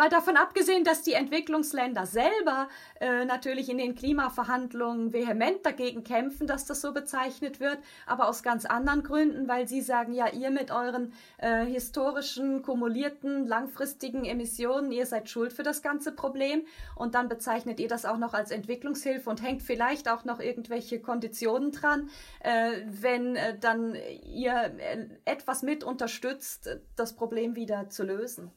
Mal 0.00 0.08
davon 0.08 0.38
abgesehen, 0.38 0.82
dass 0.82 1.02
die 1.02 1.12
Entwicklungsländer 1.12 2.06
selber 2.06 2.70
äh, 3.02 3.26
natürlich 3.26 3.68
in 3.68 3.76
den 3.76 3.94
Klimaverhandlungen 3.94 5.12
vehement 5.12 5.66
dagegen 5.66 6.04
kämpfen, 6.04 6.46
dass 6.46 6.64
das 6.64 6.80
so 6.80 6.94
bezeichnet 6.94 7.60
wird, 7.60 7.76
aber 8.06 8.26
aus 8.26 8.42
ganz 8.42 8.64
anderen 8.64 9.02
Gründen, 9.02 9.46
weil 9.46 9.68
sie 9.68 9.82
sagen, 9.82 10.14
ja, 10.14 10.28
ihr 10.28 10.48
mit 10.48 10.70
euren 10.70 11.12
äh, 11.36 11.66
historischen, 11.66 12.62
kumulierten, 12.62 13.46
langfristigen 13.46 14.24
Emissionen, 14.24 14.90
ihr 14.90 15.04
seid 15.04 15.28
schuld 15.28 15.52
für 15.52 15.64
das 15.64 15.82
ganze 15.82 16.12
Problem 16.12 16.62
und 16.96 17.14
dann 17.14 17.28
bezeichnet 17.28 17.78
ihr 17.78 17.88
das 17.88 18.06
auch 18.06 18.16
noch 18.16 18.32
als 18.32 18.52
Entwicklungshilfe 18.52 19.28
und 19.28 19.42
hängt 19.42 19.60
vielleicht 19.60 20.08
auch 20.08 20.24
noch 20.24 20.40
irgendwelche 20.40 20.98
Konditionen 20.98 21.72
dran, 21.72 22.08
äh, 22.42 22.70
wenn 22.86 23.36
äh, 23.36 23.58
dann 23.58 23.94
ihr 24.24 24.72
äh, 24.78 25.08
etwas 25.26 25.60
mit 25.60 25.84
unterstützt, 25.84 26.78
das 26.96 27.14
Problem 27.14 27.54
wieder 27.54 27.90
zu 27.90 28.02
lösen. 28.02 28.50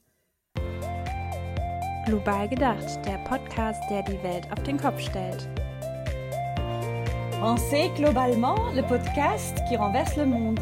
Global 2.05 2.49
gedacht, 2.49 3.05
der 3.05 3.17
Podcast, 3.19 3.81
der 3.89 4.03
die 4.03 4.21
Welt 4.23 4.51
auf 4.51 4.61
den 4.63 4.77
Kopf 4.77 4.99
stellt. 4.99 5.47
Pensez 7.39 7.95
globalement, 7.95 8.73
le 8.75 8.83
podcast 8.83 9.57
qui 9.69 9.77
renverse 9.77 10.17
le 10.17 10.25
monde. 10.25 10.61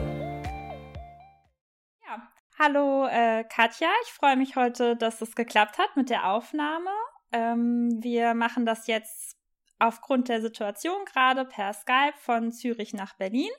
Ja, 2.05 2.31
hallo 2.59 3.07
äh, 3.07 3.43
Katja, 3.43 3.89
ich 4.03 4.11
freue 4.11 4.37
mich 4.37 4.55
heute, 4.55 4.95
dass 4.95 5.19
es 5.21 5.33
geklappt 5.33 5.79
hat 5.79 5.95
mit 5.95 6.11
der 6.11 6.31
Aufnahme. 6.31 6.91
Ähm, 7.31 7.97
wir 8.03 8.35
machen 8.35 8.67
das 8.67 8.85
jetzt 8.85 9.35
aufgrund 9.79 10.29
der 10.29 10.41
Situation 10.41 11.05
gerade 11.05 11.45
per 11.45 11.73
Skype 11.73 12.17
von 12.19 12.51
Zürich 12.51 12.93
nach 12.93 13.15
Berlin. 13.15 13.51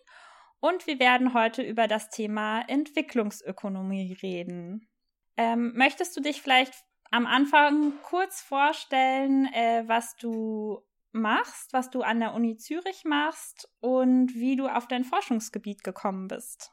Und 0.60 0.86
wir 0.86 1.00
werden 1.00 1.34
heute 1.34 1.62
über 1.62 1.88
das 1.88 2.10
Thema 2.10 2.60
Entwicklungsökonomie 2.68 4.16
reden. 4.22 4.88
Ähm, 5.36 5.72
möchtest 5.74 6.16
du 6.16 6.20
dich 6.20 6.40
vielleicht 6.40 6.74
am 7.12 7.26
Anfang 7.26 7.92
kurz 8.02 8.40
vorstellen, 8.40 9.46
äh, 9.52 9.84
was 9.86 10.16
du 10.16 10.82
machst, 11.12 11.74
was 11.74 11.90
du 11.90 12.00
an 12.00 12.20
der 12.20 12.34
Uni 12.34 12.56
Zürich 12.56 13.04
machst 13.04 13.68
und 13.80 14.34
wie 14.34 14.56
du 14.56 14.66
auf 14.66 14.88
dein 14.88 15.04
Forschungsgebiet 15.04 15.84
gekommen 15.84 16.26
bist. 16.26 16.72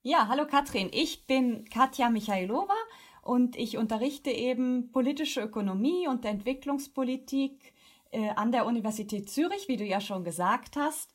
Ja, 0.00 0.28
hallo 0.28 0.46
Katrin, 0.46 0.88
ich 0.90 1.26
bin 1.26 1.68
Katja 1.68 2.08
Michailova 2.08 2.74
und 3.22 3.56
ich 3.56 3.76
unterrichte 3.76 4.30
eben 4.30 4.90
politische 4.90 5.42
Ökonomie 5.42 6.08
und 6.08 6.24
Entwicklungspolitik 6.24 7.74
äh, 8.10 8.30
an 8.30 8.52
der 8.52 8.64
Universität 8.64 9.28
Zürich, 9.28 9.68
wie 9.68 9.76
du 9.76 9.84
ja 9.84 10.00
schon 10.00 10.24
gesagt 10.24 10.76
hast 10.76 11.12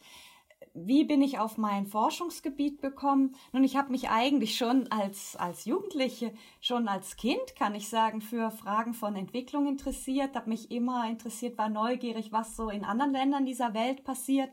wie 0.73 1.03
bin 1.03 1.21
ich 1.21 1.39
auf 1.39 1.57
mein 1.57 1.85
Forschungsgebiet 1.85 2.81
gekommen? 2.81 3.35
Nun, 3.51 3.63
ich 3.63 3.75
habe 3.75 3.91
mich 3.91 4.09
eigentlich 4.09 4.57
schon 4.57 4.91
als, 4.91 5.35
als 5.35 5.65
Jugendliche, 5.65 6.33
schon 6.61 6.87
als 6.87 7.15
Kind, 7.15 7.55
kann 7.55 7.75
ich 7.75 7.89
sagen, 7.89 8.21
für 8.21 8.51
Fragen 8.51 8.93
von 8.93 9.15
Entwicklung 9.15 9.67
interessiert, 9.67 10.35
habe 10.35 10.49
mich 10.49 10.71
immer 10.71 11.09
interessiert, 11.09 11.57
war 11.57 11.69
neugierig, 11.69 12.31
was 12.31 12.55
so 12.55 12.69
in 12.69 12.85
anderen 12.85 13.11
Ländern 13.11 13.45
dieser 13.45 13.73
Welt 13.73 14.03
passiert, 14.03 14.51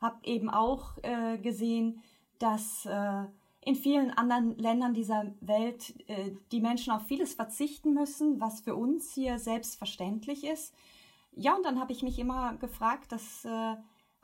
habe 0.00 0.16
eben 0.24 0.50
auch 0.50 0.98
äh, 1.02 1.38
gesehen, 1.38 2.02
dass 2.38 2.86
äh, 2.86 3.24
in 3.62 3.74
vielen 3.74 4.10
anderen 4.10 4.56
Ländern 4.58 4.94
dieser 4.94 5.32
Welt 5.40 5.94
äh, 6.06 6.32
die 6.52 6.60
Menschen 6.60 6.92
auf 6.92 7.06
vieles 7.06 7.34
verzichten 7.34 7.94
müssen, 7.94 8.40
was 8.40 8.60
für 8.60 8.76
uns 8.76 9.12
hier 9.12 9.38
selbstverständlich 9.38 10.44
ist. 10.44 10.72
Ja, 11.32 11.54
und 11.54 11.64
dann 11.64 11.80
habe 11.80 11.92
ich 11.92 12.02
mich 12.02 12.18
immer 12.18 12.54
gefragt, 12.54 13.10
dass 13.10 13.44
äh, 13.44 13.76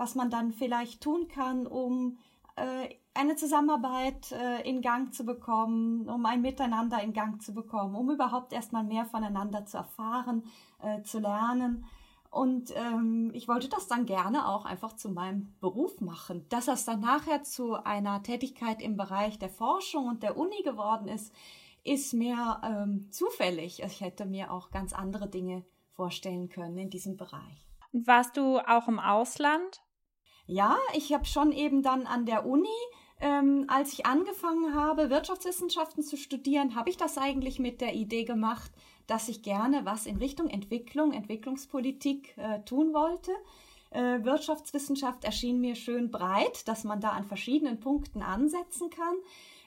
was 0.02 0.16
man 0.16 0.30
dann 0.30 0.52
vielleicht 0.52 1.00
tun 1.00 1.28
kann, 1.28 1.64
um 1.64 2.18
äh, 2.56 2.88
eine 3.14 3.36
Zusammenarbeit 3.36 4.32
äh, 4.32 4.68
in 4.68 4.82
Gang 4.82 5.14
zu 5.14 5.24
bekommen, 5.24 6.08
um 6.08 6.26
ein 6.26 6.42
Miteinander 6.42 7.00
in 7.00 7.12
Gang 7.12 7.40
zu 7.40 7.54
bekommen, 7.54 7.94
um 7.94 8.10
überhaupt 8.10 8.52
erstmal 8.52 8.82
mehr 8.82 9.06
voneinander 9.06 9.64
zu 9.64 9.76
erfahren, 9.76 10.42
äh, 10.82 11.02
zu 11.02 11.20
lernen. 11.20 11.84
Und 12.30 12.74
ähm, 12.74 13.30
ich 13.32 13.46
wollte 13.46 13.68
das 13.68 13.86
dann 13.86 14.04
gerne 14.04 14.48
auch 14.48 14.64
einfach 14.64 14.96
zu 14.96 15.08
meinem 15.08 15.54
Beruf 15.60 16.00
machen. 16.00 16.46
Dass 16.48 16.64
das 16.64 16.84
dann 16.84 16.98
nachher 16.98 17.44
zu 17.44 17.74
einer 17.74 18.24
Tätigkeit 18.24 18.82
im 18.82 18.96
Bereich 18.96 19.38
der 19.38 19.50
Forschung 19.50 20.08
und 20.08 20.24
der 20.24 20.36
Uni 20.36 20.62
geworden 20.64 21.06
ist, 21.06 21.32
ist 21.84 22.12
mir 22.12 22.60
ähm, 22.64 23.06
zufällig. 23.12 23.84
Ich 23.84 24.00
hätte 24.00 24.24
mir 24.24 24.50
auch 24.50 24.72
ganz 24.72 24.92
andere 24.92 25.28
Dinge 25.28 25.64
vorstellen 25.92 26.48
können 26.48 26.76
in 26.78 26.90
diesem 26.90 27.16
Bereich. 27.16 27.68
Warst 27.92 28.38
du 28.38 28.58
auch 28.58 28.88
im 28.88 28.98
Ausland? 28.98 29.82
Ja, 30.46 30.76
ich 30.94 31.12
habe 31.12 31.24
schon 31.24 31.52
eben 31.52 31.82
dann 31.82 32.06
an 32.06 32.26
der 32.26 32.46
Uni, 32.46 32.68
ähm, 33.20 33.66
als 33.68 33.92
ich 33.92 34.06
angefangen 34.06 34.74
habe, 34.74 35.08
Wirtschaftswissenschaften 35.08 36.02
zu 36.02 36.16
studieren, 36.16 36.74
habe 36.74 36.90
ich 36.90 36.96
das 36.96 37.18
eigentlich 37.18 37.60
mit 37.60 37.80
der 37.80 37.94
Idee 37.94 38.24
gemacht, 38.24 38.72
dass 39.06 39.28
ich 39.28 39.42
gerne 39.42 39.84
was 39.84 40.06
in 40.06 40.16
Richtung 40.16 40.48
Entwicklung, 40.48 41.12
Entwicklungspolitik 41.12 42.36
äh, 42.36 42.60
tun 42.64 42.92
wollte. 42.92 43.30
Äh, 43.90 44.24
Wirtschaftswissenschaft 44.24 45.24
erschien 45.24 45.60
mir 45.60 45.76
schön 45.76 46.10
breit, 46.10 46.66
dass 46.66 46.82
man 46.82 47.00
da 47.00 47.10
an 47.10 47.24
verschiedenen 47.24 47.78
Punkten 47.78 48.22
ansetzen 48.22 48.90
kann. 48.90 49.14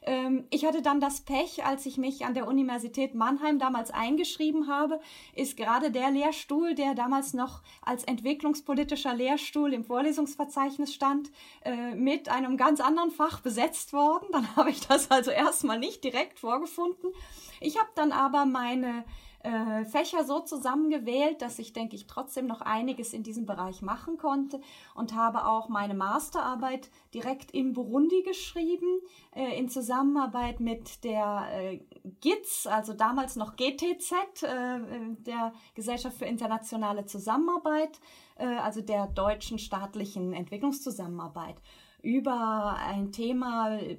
Ähm, 0.04 0.46
ich 0.50 0.66
hatte 0.66 0.82
dann 0.82 1.00
das 1.00 1.22
Pech, 1.22 1.66
als 1.66 1.86
ich 1.86 1.98
mich 1.98 2.26
an 2.26 2.34
der 2.34 2.48
Universität 2.48 3.16
Mannheim 3.16 3.60
damals 3.60 3.92
eingeschrieben 3.92 4.68
habe, 4.68 5.00
ist 5.34 5.58
gerade 5.58 5.92
der 5.92 6.12
Lehrstuhl, 6.12 6.76
der 6.76 6.94
damals 6.94 7.34
noch 7.34 7.62
als 7.82 8.04
entwicklungspolitischer 8.04 9.14
Lehrstuhl 9.14 9.74
im 9.74 9.84
Vorlesungsverzeichnis 9.84 10.94
stand, 10.94 11.32
äh, 11.64 11.96
mit 11.96 12.30
einem 12.30 12.58
ganz 12.58 12.80
anderen 12.80 13.12
Fach 13.12 13.40
besetzt 13.42 13.94
worden. 13.94 14.28
Dann 14.32 14.48
habe 14.56 14.70
ich 14.70 14.82
das 14.82 15.12
also 15.12 15.32
erstmal 15.32 15.80
nicht 15.80 16.04
direkt 16.04 16.40
vorgefunden. 16.40 17.12
Ich 17.60 17.80
habe 17.80 17.90
dann 17.96 18.12
aber 18.12 18.46
meine 18.46 19.04
äh, 19.46 19.86
Fächer 19.86 20.24
so 20.24 20.40
zusammengewählt, 20.40 21.42
dass 21.42 21.60
ich, 21.60 21.72
denke 21.72 21.96
ich, 21.96 22.08
trotzdem 22.08 22.48
noch 22.48 22.62
einiges 22.62 23.14
in 23.14 23.24
diesem 23.24 23.46
Bereich 23.46 23.82
machen 23.82 24.18
konnte 24.18 24.60
und 24.96 25.14
habe 25.14 25.46
auch 25.46 25.70
meine 25.70 25.94
Masterarbeit 25.94 26.90
direkt 27.14 27.52
in 27.52 27.74
Burundi 27.74 28.24
geschrieben, 28.24 29.02
äh, 29.36 29.58
in 29.58 29.70
Zusammenarbeit 29.70 30.60
mit 30.60 31.04
der 31.04 31.48
äh, 31.52 31.80
GITS, 32.22 32.66
also 32.68 32.94
damals 32.94 33.36
noch 33.36 33.56
GTZ, 33.56 34.44
äh, 34.44 34.80
der 35.20 35.54
Gesellschaft 35.76 36.18
für 36.18 36.26
internationale 36.26 37.06
Zusammenarbeit, 37.06 38.00
äh, 38.38 38.46
also 38.46 38.82
der 38.82 39.08
deutschen 39.08 39.60
staatlichen 39.60 40.34
Entwicklungszusammenarbeit 40.34 41.62
über 42.06 42.78
ein 42.78 43.12
Thema, 43.12 43.78
äh, 43.80 43.98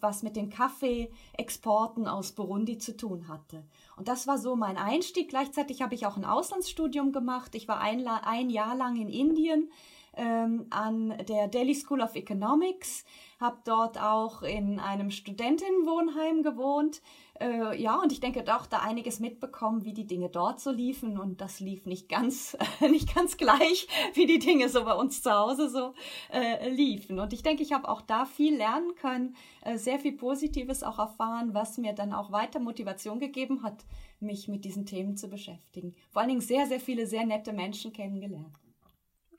was 0.00 0.22
mit 0.22 0.36
den 0.36 0.50
Kaffeeexporten 0.50 2.06
aus 2.06 2.32
Burundi 2.32 2.78
zu 2.78 2.96
tun 2.96 3.28
hatte. 3.28 3.64
Und 3.96 4.08
das 4.08 4.26
war 4.26 4.38
so 4.38 4.56
mein 4.56 4.76
Einstieg. 4.76 5.28
Gleichzeitig 5.28 5.82
habe 5.82 5.94
ich 5.94 6.06
auch 6.06 6.16
ein 6.16 6.24
Auslandsstudium 6.24 7.12
gemacht. 7.12 7.54
Ich 7.54 7.68
war 7.68 7.80
ein, 7.80 8.06
ein 8.06 8.50
Jahr 8.50 8.74
lang 8.74 8.96
in 8.96 9.08
Indien 9.08 9.70
ähm, 10.16 10.66
an 10.70 11.14
der 11.28 11.48
Delhi 11.48 11.74
School 11.74 12.00
of 12.00 12.14
Economics, 12.14 13.04
habe 13.40 13.58
dort 13.64 14.00
auch 14.00 14.42
in 14.42 14.78
einem 14.78 15.10
Studentinnenwohnheim 15.10 16.42
gewohnt. 16.42 17.02
Äh, 17.40 17.80
ja, 17.80 18.00
und 18.00 18.12
ich 18.12 18.20
denke 18.20 18.44
doch 18.44 18.66
da 18.66 18.78
einiges 18.78 19.18
mitbekommen, 19.18 19.84
wie 19.84 19.92
die 19.92 20.06
Dinge 20.06 20.28
dort 20.28 20.60
so 20.60 20.70
liefen. 20.70 21.18
Und 21.18 21.40
das 21.40 21.60
lief 21.60 21.84
nicht 21.84 22.08
ganz, 22.08 22.56
nicht 22.80 23.14
ganz 23.14 23.36
gleich, 23.36 23.88
wie 24.14 24.26
die 24.26 24.38
Dinge 24.38 24.68
so 24.68 24.84
bei 24.84 24.94
uns 24.94 25.22
zu 25.22 25.32
Hause 25.32 25.68
so 25.68 25.94
äh, 26.32 26.70
liefen. 26.70 27.18
Und 27.18 27.32
ich 27.32 27.42
denke, 27.42 27.62
ich 27.62 27.72
habe 27.72 27.88
auch 27.88 28.00
da 28.00 28.24
viel 28.24 28.56
lernen 28.56 28.94
können, 28.94 29.36
äh, 29.62 29.76
sehr 29.76 29.98
viel 29.98 30.12
Positives 30.12 30.82
auch 30.82 30.98
erfahren, 30.98 31.54
was 31.54 31.76
mir 31.76 31.92
dann 31.92 32.12
auch 32.12 32.30
weiter 32.32 32.60
Motivation 32.60 33.18
gegeben 33.18 33.62
hat, 33.62 33.84
mich 34.20 34.48
mit 34.48 34.64
diesen 34.64 34.86
Themen 34.86 35.16
zu 35.16 35.28
beschäftigen. 35.28 35.94
Vor 36.10 36.20
allen 36.22 36.30
Dingen 36.30 36.40
sehr, 36.40 36.66
sehr 36.66 36.80
viele 36.80 37.06
sehr 37.06 37.26
nette 37.26 37.52
Menschen 37.52 37.92
kennengelernt. 37.92 38.63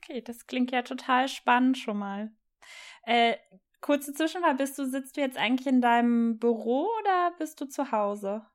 Okay, 0.08 0.20
das 0.20 0.46
klingt 0.46 0.70
ja 0.70 0.82
total 0.82 1.26
spannend 1.26 1.78
schon 1.78 1.98
mal. 1.98 2.30
Äh, 3.02 3.34
kurze 3.80 4.14
Zwischenfrage, 4.14 4.56
bist 4.56 4.78
du, 4.78 4.86
sitzt 4.86 5.16
du 5.16 5.20
jetzt 5.20 5.36
eigentlich 5.36 5.66
in 5.66 5.80
deinem 5.80 6.38
Büro 6.38 6.88
oder 7.00 7.32
bist 7.38 7.60
du 7.60 7.66
zu 7.66 7.90
Hause? 7.90 8.46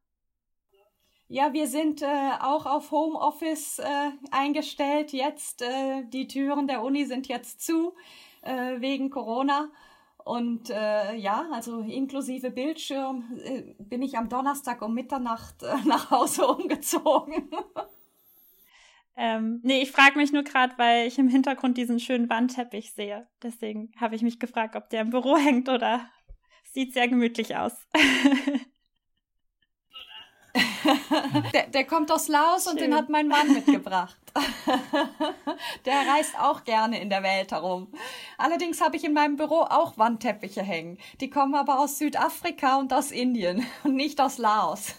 Ja, 1.27 1.51
wir 1.51 1.67
sind 1.67 2.01
äh, 2.01 2.31
auch 2.39 2.65
auf 2.65 2.91
Homeoffice 2.91 3.79
äh, 3.79 4.11
eingestellt. 4.31 5.11
Jetzt 5.11 5.61
äh, 5.61 6.03
die 6.05 6.27
Türen 6.27 6.67
der 6.67 6.83
Uni 6.83 7.05
sind 7.05 7.27
jetzt 7.27 7.61
zu 7.61 7.95
äh, 8.43 8.79
wegen 8.79 9.09
Corona. 9.09 9.69
Und 10.23 10.69
äh, 10.69 11.15
ja, 11.15 11.47
also 11.51 11.79
inklusive 11.81 12.51
Bildschirm 12.51 13.37
äh, 13.43 13.73
bin 13.77 14.01
ich 14.01 14.17
am 14.17 14.29
Donnerstag 14.29 14.81
um 14.81 14.93
Mitternacht 14.93 15.63
äh, 15.63 15.75
nach 15.85 16.11
Hause 16.11 16.47
umgezogen. 16.47 17.49
Ähm, 19.15 19.59
nee, 19.63 19.81
ich 19.81 19.91
frage 19.91 20.17
mich 20.17 20.31
nur 20.31 20.43
gerade, 20.43 20.77
weil 20.77 21.07
ich 21.07 21.19
im 21.19 21.27
Hintergrund 21.27 21.77
diesen 21.77 21.99
schönen 21.99 22.29
Wandteppich 22.29 22.93
sehe. 22.93 23.27
Deswegen 23.43 23.91
habe 23.99 24.15
ich 24.15 24.21
mich 24.21 24.39
gefragt, 24.39 24.75
ob 24.75 24.89
der 24.89 25.01
im 25.01 25.09
Büro 25.09 25.37
hängt 25.37 25.69
oder 25.69 26.09
sieht 26.63 26.93
sehr 26.93 27.07
gemütlich 27.07 27.55
aus. 27.55 27.73
der, 31.53 31.67
der, 31.67 31.85
kommt 31.85 32.11
aus 32.11 32.27
Laos 32.27 32.63
Schön. 32.63 32.73
und 32.73 32.81
den 32.81 32.95
hat 32.95 33.09
mein 33.09 33.27
Mann 33.27 33.53
mitgebracht. 33.53 34.17
der 35.85 36.07
reist 36.07 36.37
auch 36.39 36.63
gerne 36.63 37.01
in 37.01 37.09
der 37.09 37.23
Welt 37.23 37.51
herum. 37.51 37.91
Allerdings 38.37 38.81
habe 38.81 38.95
ich 38.95 39.03
in 39.03 39.13
meinem 39.13 39.35
Büro 39.35 39.61
auch 39.61 39.97
Wandteppiche 39.97 40.61
hängen. 40.61 40.97
Die 41.19 41.29
kommen 41.29 41.55
aber 41.55 41.79
aus 41.79 41.97
Südafrika 41.97 42.77
und 42.77 42.93
aus 42.93 43.11
Indien 43.11 43.65
und 43.83 43.95
nicht 43.95 44.21
aus 44.21 44.37
Laos. 44.37 44.95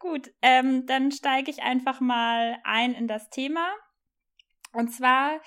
Gut, 0.00 0.32
ähm, 0.40 0.86
dann 0.86 1.12
steige 1.12 1.50
ich 1.50 1.62
einfach 1.62 2.00
mal 2.00 2.58
ein 2.64 2.94
in 2.94 3.06
das 3.06 3.28
Thema. 3.28 3.68
Und 4.72 4.92
zwar 4.92 5.40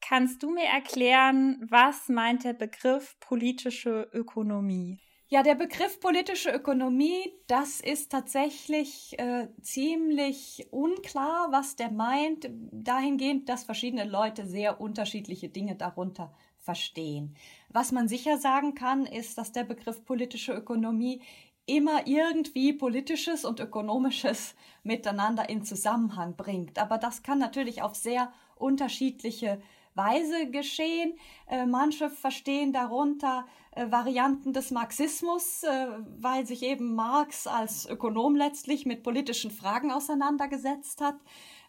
kannst 0.00 0.42
du 0.44 0.50
mir 0.50 0.66
erklären, 0.66 1.66
was 1.68 2.08
meint 2.08 2.44
der 2.44 2.52
Begriff 2.52 3.18
politische 3.18 4.08
Ökonomie? 4.12 5.00
Ja, 5.26 5.42
der 5.42 5.56
Begriff 5.56 5.98
politische 5.98 6.50
Ökonomie, 6.50 7.32
das 7.48 7.80
ist 7.80 8.12
tatsächlich 8.12 9.18
äh, 9.18 9.48
ziemlich 9.60 10.68
unklar, 10.70 11.48
was 11.50 11.74
der 11.74 11.90
meint, 11.90 12.48
dahingehend, 12.70 13.48
dass 13.48 13.64
verschiedene 13.64 14.04
Leute 14.04 14.46
sehr 14.46 14.80
unterschiedliche 14.80 15.48
Dinge 15.48 15.74
darunter 15.74 16.32
verstehen. 16.60 17.36
Was 17.70 17.90
man 17.90 18.06
sicher 18.06 18.38
sagen 18.38 18.76
kann, 18.76 19.06
ist, 19.06 19.36
dass 19.36 19.50
der 19.50 19.64
Begriff 19.64 20.04
politische 20.04 20.52
Ökonomie 20.52 21.22
immer 21.66 22.06
irgendwie 22.06 22.72
politisches 22.72 23.44
und 23.44 23.60
ökonomisches 23.60 24.54
miteinander 24.82 25.48
in 25.48 25.64
Zusammenhang 25.64 26.36
bringt. 26.36 26.78
Aber 26.78 26.98
das 26.98 27.22
kann 27.22 27.38
natürlich 27.38 27.82
auf 27.82 27.94
sehr 27.94 28.32
unterschiedliche 28.56 29.60
Weise 29.94 30.50
geschehen. 30.50 31.14
Äh, 31.48 31.66
manche 31.66 32.10
verstehen 32.10 32.72
darunter 32.72 33.46
äh, 33.72 33.90
Varianten 33.90 34.52
des 34.52 34.70
Marxismus, 34.70 35.62
äh, 35.62 35.86
weil 36.18 36.46
sich 36.46 36.62
eben 36.62 36.94
Marx 36.94 37.46
als 37.46 37.88
Ökonom 37.88 38.36
letztlich 38.36 38.86
mit 38.86 39.02
politischen 39.02 39.50
Fragen 39.50 39.90
auseinandergesetzt 39.90 41.00
hat. 41.00 41.16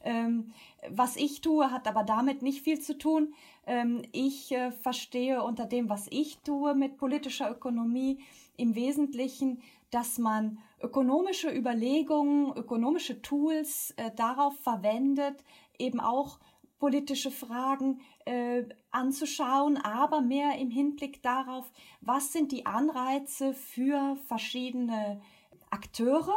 Ähm, 0.06 0.54
was 0.90 1.18
ich 1.18 1.42
tue, 1.42 1.72
hat 1.72 1.88
aber 1.88 2.04
damit 2.04 2.42
nicht 2.42 2.62
viel 2.62 2.80
zu 2.80 2.98
tun. 2.98 3.34
Ähm, 3.66 4.04
ich 4.12 4.52
äh, 4.52 4.72
verstehe 4.72 5.44
unter 5.44 5.66
dem, 5.66 5.90
was 5.90 6.08
ich 6.12 6.38
tue 6.40 6.76
mit 6.76 6.98
politischer 6.98 7.52
Ökonomie, 7.52 8.20
im 8.58 8.76
Wesentlichen, 8.76 9.62
dass 9.92 10.18
man 10.18 10.60
ökonomische 10.82 11.50
Überlegungen, 11.50 12.56
ökonomische 12.56 13.22
Tools 13.22 13.94
äh, 13.98 14.12
darauf 14.16 14.58
verwendet, 14.60 15.44
eben 15.78 16.00
auch 16.00 16.40
politische 16.80 17.32
Fragen 17.32 18.02
äh, 18.26 18.64
anzuschauen, 18.92 19.78
aber 19.78 20.22
mehr 20.22 20.58
im 20.58 20.70
Hinblick 20.70 21.22
darauf, 21.24 21.72
was 22.02 22.32
sind 22.32 22.52
die 22.52 22.66
Anreize 22.66 23.54
für 23.54 24.18
verschiedene 24.28 25.22
Akteure 25.70 26.36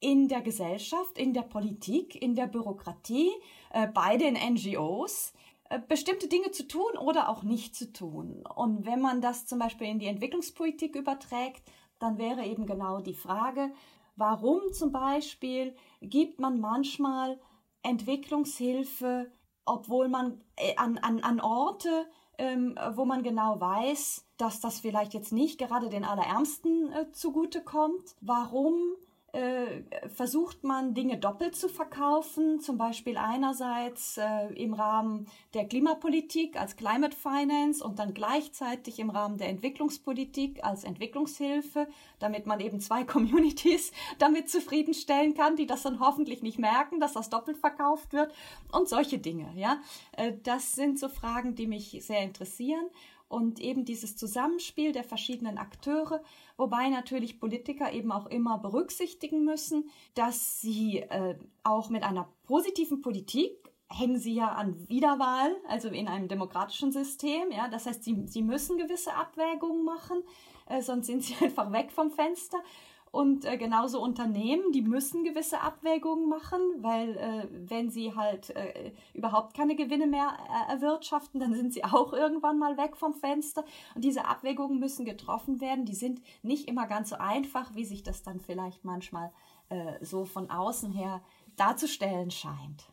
in 0.00 0.28
der 0.28 0.42
Gesellschaft, 0.42 1.18
in 1.18 1.32
der 1.32 1.42
Politik, 1.42 2.20
in 2.20 2.34
der 2.34 2.46
Bürokratie, 2.46 3.30
äh, 3.70 3.86
bei 3.88 4.16
den 4.16 4.34
NGOs, 4.34 5.32
äh, 5.70 5.80
bestimmte 5.80 6.28
Dinge 6.28 6.50
zu 6.50 6.68
tun 6.68 6.96
oder 6.98 7.28
auch 7.28 7.42
nicht 7.42 7.74
zu 7.74 7.92
tun. 7.92 8.44
Und 8.54 8.86
wenn 8.86 9.00
man 9.00 9.20
das 9.20 9.46
zum 9.46 9.58
Beispiel 9.58 9.88
in 9.88 9.98
die 9.98 10.06
Entwicklungspolitik 10.06 10.96
überträgt, 10.96 11.62
dann 11.98 12.18
wäre 12.18 12.44
eben 12.44 12.66
genau 12.66 13.00
die 13.00 13.14
Frage, 13.14 13.72
warum 14.16 14.72
zum 14.72 14.92
Beispiel 14.92 15.74
gibt 16.00 16.40
man 16.40 16.60
manchmal 16.60 17.40
Entwicklungshilfe 17.82 19.30
obwohl 19.66 20.08
man 20.08 20.40
äh, 20.56 20.74
an, 20.76 20.96
an, 20.98 21.20
an 21.20 21.40
Orte, 21.40 22.06
ähm, 22.38 22.78
wo 22.94 23.04
man 23.04 23.22
genau 23.22 23.60
weiß, 23.60 24.24
dass 24.38 24.60
das 24.60 24.80
vielleicht 24.80 25.12
jetzt 25.12 25.32
nicht 25.32 25.58
gerade 25.58 25.88
den 25.88 26.04
Allerärmsten 26.04 26.92
äh, 26.92 27.10
zugute 27.12 27.62
kommt. 27.62 28.16
Warum 28.20 28.78
äh, 29.36 30.08
versucht 30.08 30.64
man 30.64 30.94
Dinge 30.94 31.18
doppelt 31.18 31.56
zu 31.56 31.68
verkaufen, 31.68 32.58
zum 32.60 32.78
Beispiel 32.78 33.18
einerseits 33.18 34.16
äh, 34.16 34.46
im 34.54 34.72
Rahmen 34.72 35.26
der 35.52 35.66
Klimapolitik 35.66 36.58
als 36.58 36.76
Climate 36.76 37.14
Finance 37.14 37.84
und 37.84 37.98
dann 37.98 38.14
gleichzeitig 38.14 38.98
im 38.98 39.10
Rahmen 39.10 39.36
der 39.36 39.50
Entwicklungspolitik 39.50 40.64
als 40.64 40.84
Entwicklungshilfe, 40.84 41.86
damit 42.18 42.46
man 42.46 42.60
eben 42.60 42.80
zwei 42.80 43.04
Communities 43.04 43.92
damit 44.18 44.48
zufriedenstellen 44.48 45.34
kann, 45.34 45.56
die 45.56 45.66
das 45.66 45.82
dann 45.82 46.00
hoffentlich 46.00 46.42
nicht 46.42 46.58
merken, 46.58 46.98
dass 46.98 47.12
das 47.12 47.28
doppelt 47.28 47.58
verkauft 47.58 48.14
wird 48.14 48.32
und 48.72 48.88
solche 48.88 49.18
Dinge. 49.18 49.52
Ja, 49.54 49.80
äh, 50.12 50.32
das 50.44 50.72
sind 50.72 50.98
so 50.98 51.10
Fragen, 51.10 51.54
die 51.54 51.66
mich 51.66 51.98
sehr 52.00 52.22
interessieren 52.22 52.86
und 53.28 53.60
eben 53.60 53.84
dieses 53.84 54.16
Zusammenspiel 54.16 54.92
der 54.92 55.04
verschiedenen 55.04 55.58
Akteure, 55.58 56.22
wobei 56.56 56.88
natürlich 56.88 57.40
Politiker 57.40 57.92
eben 57.92 58.12
auch 58.12 58.26
immer 58.26 58.58
berücksichtigen 58.58 59.44
müssen, 59.44 59.90
dass 60.14 60.60
sie 60.60 61.00
äh, 61.00 61.36
auch 61.62 61.90
mit 61.90 62.02
einer 62.02 62.28
positiven 62.44 63.02
Politik 63.02 63.52
hängen 63.88 64.18
sie 64.18 64.34
ja 64.34 64.48
an 64.48 64.88
Wiederwahl, 64.88 65.56
also 65.68 65.88
in 65.88 66.08
einem 66.08 66.28
demokratischen 66.28 66.92
System. 66.92 67.50
Ja, 67.50 67.68
das 67.68 67.86
heißt, 67.86 68.02
sie, 68.02 68.26
sie 68.26 68.42
müssen 68.42 68.78
gewisse 68.78 69.14
Abwägungen 69.14 69.84
machen, 69.84 70.22
äh, 70.66 70.82
sonst 70.82 71.06
sind 71.06 71.22
sie 71.22 71.34
einfach 71.44 71.72
weg 71.72 71.92
vom 71.92 72.10
Fenster. 72.10 72.58
Und 73.16 73.46
äh, 73.46 73.56
genauso 73.56 74.02
Unternehmen, 74.02 74.72
die 74.72 74.82
müssen 74.82 75.24
gewisse 75.24 75.62
Abwägungen 75.62 76.28
machen, 76.28 76.60
weil 76.80 77.16
äh, 77.16 77.48
wenn 77.50 77.88
sie 77.88 78.14
halt 78.14 78.50
äh, 78.50 78.92
überhaupt 79.14 79.56
keine 79.56 79.74
Gewinne 79.74 80.06
mehr 80.06 80.36
äh, 80.68 80.72
erwirtschaften, 80.72 81.40
dann 81.40 81.54
sind 81.54 81.72
sie 81.72 81.82
auch 81.82 82.12
irgendwann 82.12 82.58
mal 82.58 82.76
weg 82.76 82.94
vom 82.94 83.14
Fenster. 83.14 83.64
Und 83.94 84.04
diese 84.04 84.26
Abwägungen 84.26 84.78
müssen 84.78 85.06
getroffen 85.06 85.62
werden. 85.62 85.86
Die 85.86 85.94
sind 85.94 86.20
nicht 86.42 86.68
immer 86.68 86.86
ganz 86.86 87.08
so 87.08 87.16
einfach, 87.16 87.74
wie 87.74 87.86
sich 87.86 88.02
das 88.02 88.22
dann 88.22 88.38
vielleicht 88.38 88.84
manchmal 88.84 89.32
äh, 89.70 90.04
so 90.04 90.26
von 90.26 90.50
außen 90.50 90.92
her 90.92 91.22
darzustellen 91.56 92.30
scheint. 92.30 92.84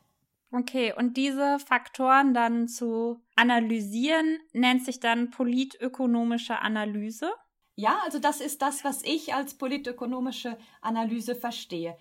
Okay, 0.54 0.94
und 0.96 1.18
diese 1.18 1.60
Faktoren 1.60 2.34
dann 2.34 2.70
zu 2.70 3.20
analysieren, 3.36 4.40
nennt 4.54 4.86
sich 4.86 5.02
dann 5.02 5.32
politökonomische 5.32 6.60
Analyse? 6.60 7.34
Ja, 7.76 8.00
also 8.04 8.20
das 8.20 8.40
ist 8.40 8.62
das, 8.62 8.84
was 8.84 9.04
ich 9.04 9.34
als 9.34 9.58
politökonomische 9.58 10.58
Analyse 10.82 11.36
verstehe. 11.36 11.98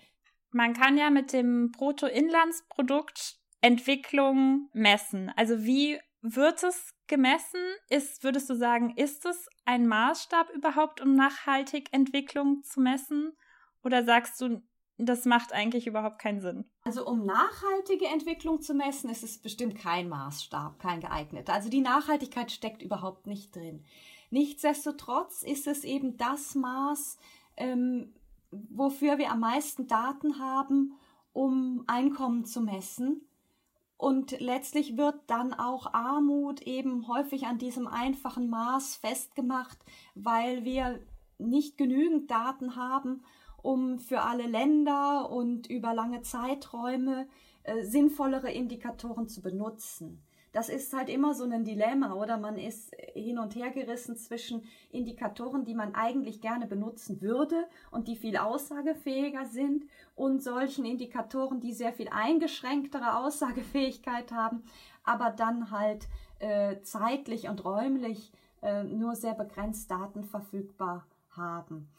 Man 0.51 0.73
kann 0.73 0.97
ja 0.97 1.09
mit 1.09 1.33
dem 1.33 1.71
Bruttoinlandsprodukt 1.71 3.39
Entwicklung 3.61 4.69
messen. 4.73 5.31
Also 5.35 5.63
wie 5.63 5.99
wird 6.21 6.63
es 6.63 6.93
gemessen? 7.07 7.59
Ist, 7.89 8.23
würdest 8.23 8.49
du 8.49 8.55
sagen, 8.55 8.93
ist 8.95 9.25
es 9.25 9.49
ein 9.65 9.87
Maßstab 9.87 10.49
überhaupt, 10.51 11.01
um 11.01 11.15
nachhaltig 11.15 11.89
Entwicklung 11.91 12.61
zu 12.63 12.79
messen? 12.81 13.33
Oder 13.83 14.03
sagst 14.03 14.39
du, 14.41 14.61
das 14.97 15.25
macht 15.25 15.53
eigentlich 15.53 15.87
überhaupt 15.87 16.19
keinen 16.19 16.41
Sinn? 16.41 16.65
Also 16.83 17.07
um 17.07 17.25
nachhaltige 17.25 18.05
Entwicklung 18.05 18.61
zu 18.61 18.73
messen, 18.73 19.09
ist 19.09 19.23
es 19.23 19.41
bestimmt 19.41 19.75
kein 19.75 20.07
Maßstab, 20.07 20.79
kein 20.79 21.01
geeigneter. 21.01 21.53
Also 21.53 21.69
die 21.69 21.81
Nachhaltigkeit 21.81 22.51
steckt 22.51 22.83
überhaupt 22.83 23.25
nicht 23.27 23.55
drin. 23.55 23.85
Nichtsdestotrotz 24.33 25.43
ist 25.43 25.67
es 25.67 25.83
eben 25.83 26.17
das 26.17 26.55
Maß, 26.55 27.19
ähm, 27.55 28.15
wofür 28.49 29.19
wir 29.19 29.31
am 29.31 29.41
meisten 29.41 29.85
Daten 29.85 30.39
haben, 30.39 30.93
um 31.33 31.83
Einkommen 31.85 32.43
zu 32.43 32.61
messen. 32.61 33.21
Und 33.95 34.31
letztlich 34.39 34.97
wird 34.97 35.19
dann 35.27 35.53
auch 35.53 35.93
Armut 35.93 36.63
eben 36.63 37.07
häufig 37.07 37.45
an 37.45 37.59
diesem 37.59 37.85
einfachen 37.85 38.49
Maß 38.49 38.95
festgemacht, 38.95 39.77
weil 40.15 40.65
wir 40.65 40.99
nicht 41.37 41.77
genügend 41.77 42.31
Daten 42.31 42.75
haben, 42.75 43.23
um 43.61 43.99
für 43.99 44.21
alle 44.21 44.47
Länder 44.47 45.29
und 45.29 45.69
über 45.69 45.93
lange 45.93 46.23
Zeiträume 46.23 47.27
äh, 47.61 47.83
sinnvollere 47.83 48.51
Indikatoren 48.51 49.27
zu 49.27 49.43
benutzen 49.43 50.23
das 50.53 50.69
ist 50.69 50.93
halt 50.93 51.09
immer 51.09 51.33
so 51.33 51.43
ein 51.43 51.65
Dilemma, 51.65 52.13
oder? 52.13 52.37
Man 52.37 52.57
ist 52.57 52.95
hin 53.13 53.39
und 53.39 53.55
her 53.55 53.71
gerissen 53.71 54.15
zwischen 54.15 54.63
Indikatoren, 54.91 55.65
die 55.65 55.73
man 55.73 55.95
eigentlich 55.95 56.41
gerne 56.41 56.67
benutzen 56.67 57.21
würde 57.21 57.67
und 57.89 58.07
die 58.07 58.15
viel 58.15 58.37
aussagefähiger 58.37 59.45
sind 59.45 59.85
und 60.15 60.43
solchen 60.43 60.85
Indikatoren, 60.85 61.59
die 61.59 61.73
sehr 61.73 61.91
viel 61.91 62.07
eingeschränktere 62.09 63.17
Aussagefähigkeit 63.17 64.31
haben, 64.31 64.63
aber 65.03 65.31
dann 65.31 65.71
halt 65.71 66.07
äh, 66.37 66.79
zeitlich 66.83 67.49
und 67.49 67.65
räumlich 67.65 68.31
äh, 68.61 68.83
nur 68.83 69.15
sehr 69.15 69.33
begrenzt 69.33 69.89
Daten 69.89 70.23
verfügbar 70.23 71.07
haben. 71.31 71.89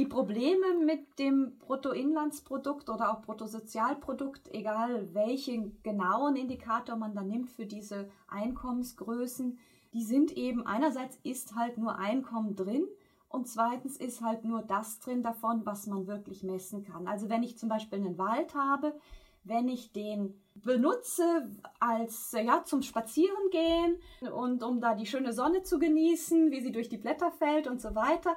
Die 0.00 0.06
Probleme 0.06 0.78
mit 0.82 1.18
dem 1.18 1.58
Bruttoinlandsprodukt 1.58 2.88
oder 2.88 3.12
auch 3.12 3.20
Bruttosozialprodukt, 3.20 4.48
egal 4.50 5.12
welchen 5.12 5.76
genauen 5.82 6.36
Indikator 6.36 6.96
man 6.96 7.14
da 7.14 7.22
nimmt 7.22 7.50
für 7.50 7.66
diese 7.66 8.08
Einkommensgrößen, 8.28 9.58
die 9.92 10.02
sind 10.02 10.34
eben 10.38 10.64
einerseits 10.64 11.18
ist 11.22 11.54
halt 11.54 11.76
nur 11.76 11.98
Einkommen 11.98 12.56
drin 12.56 12.88
und 13.28 13.46
zweitens 13.46 13.98
ist 13.98 14.22
halt 14.22 14.42
nur 14.42 14.62
das 14.62 15.00
drin 15.00 15.22
davon, 15.22 15.66
was 15.66 15.86
man 15.86 16.06
wirklich 16.06 16.42
messen 16.44 16.82
kann. 16.82 17.06
Also 17.06 17.28
wenn 17.28 17.42
ich 17.42 17.58
zum 17.58 17.68
Beispiel 17.68 17.98
einen 17.98 18.16
Wald 18.16 18.54
habe, 18.54 18.98
wenn 19.44 19.68
ich 19.68 19.92
den 19.92 20.40
benutze 20.54 21.50
als 21.78 22.32
ja 22.32 22.64
zum 22.64 22.80
Spazierengehen 22.80 23.98
und 24.34 24.62
um 24.62 24.80
da 24.80 24.94
die 24.94 25.04
schöne 25.04 25.34
Sonne 25.34 25.62
zu 25.62 25.78
genießen, 25.78 26.50
wie 26.50 26.62
sie 26.62 26.72
durch 26.72 26.88
die 26.88 26.96
Blätter 26.96 27.30
fällt 27.30 27.66
und 27.66 27.82
so 27.82 27.94
weiter, 27.94 28.34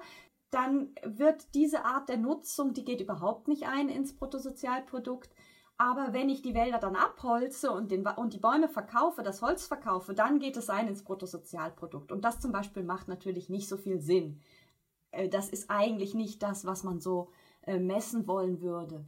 dann 0.54 0.90
wird 1.04 1.54
diese 1.56 1.86
Art 1.86 2.10
der 2.10 2.18
Nutzung, 2.18 2.74
die 2.74 2.86
geht 2.86 3.02
überhaupt 3.02 3.48
nicht 3.48 3.68
ein 3.68 3.90
ins 3.90 4.16
Bruttosozialprodukt. 4.16 5.30
Aber 5.78 6.14
wenn 6.14 6.30
ich 6.30 6.42
die 6.42 6.54
Wälder 6.54 6.78
dann 6.78 6.96
abholze 6.96 7.72
und, 7.72 7.92
den, 7.92 8.06
und 8.06 8.34
die 8.34 8.40
Bäume 8.40 8.70
verkaufe, 8.70 9.24
das 9.24 9.42
Holz 9.42 9.66
verkaufe, 9.66 10.14
dann 10.14 10.40
geht 10.40 10.56
es 10.56 10.70
ein 10.70 10.88
ins 10.88 11.04
Bruttosozialprodukt. 11.04 12.12
Und 12.12 12.24
das 12.24 12.40
zum 12.40 12.52
Beispiel 12.52 12.84
macht 12.84 13.08
natürlich 13.08 13.50
nicht 13.50 13.68
so 13.68 13.78
viel 13.78 14.00
Sinn. 14.00 14.40
Äh, 15.12 15.30
das 15.30 15.50
ist 15.50 15.70
eigentlich 15.70 16.14
nicht 16.14 16.44
das, 16.44 16.66
was 16.66 16.84
man 16.84 17.00
so 17.00 17.32
äh, 17.64 17.80
messen 17.80 18.28
wollen 18.28 18.62
würde. 18.62 19.06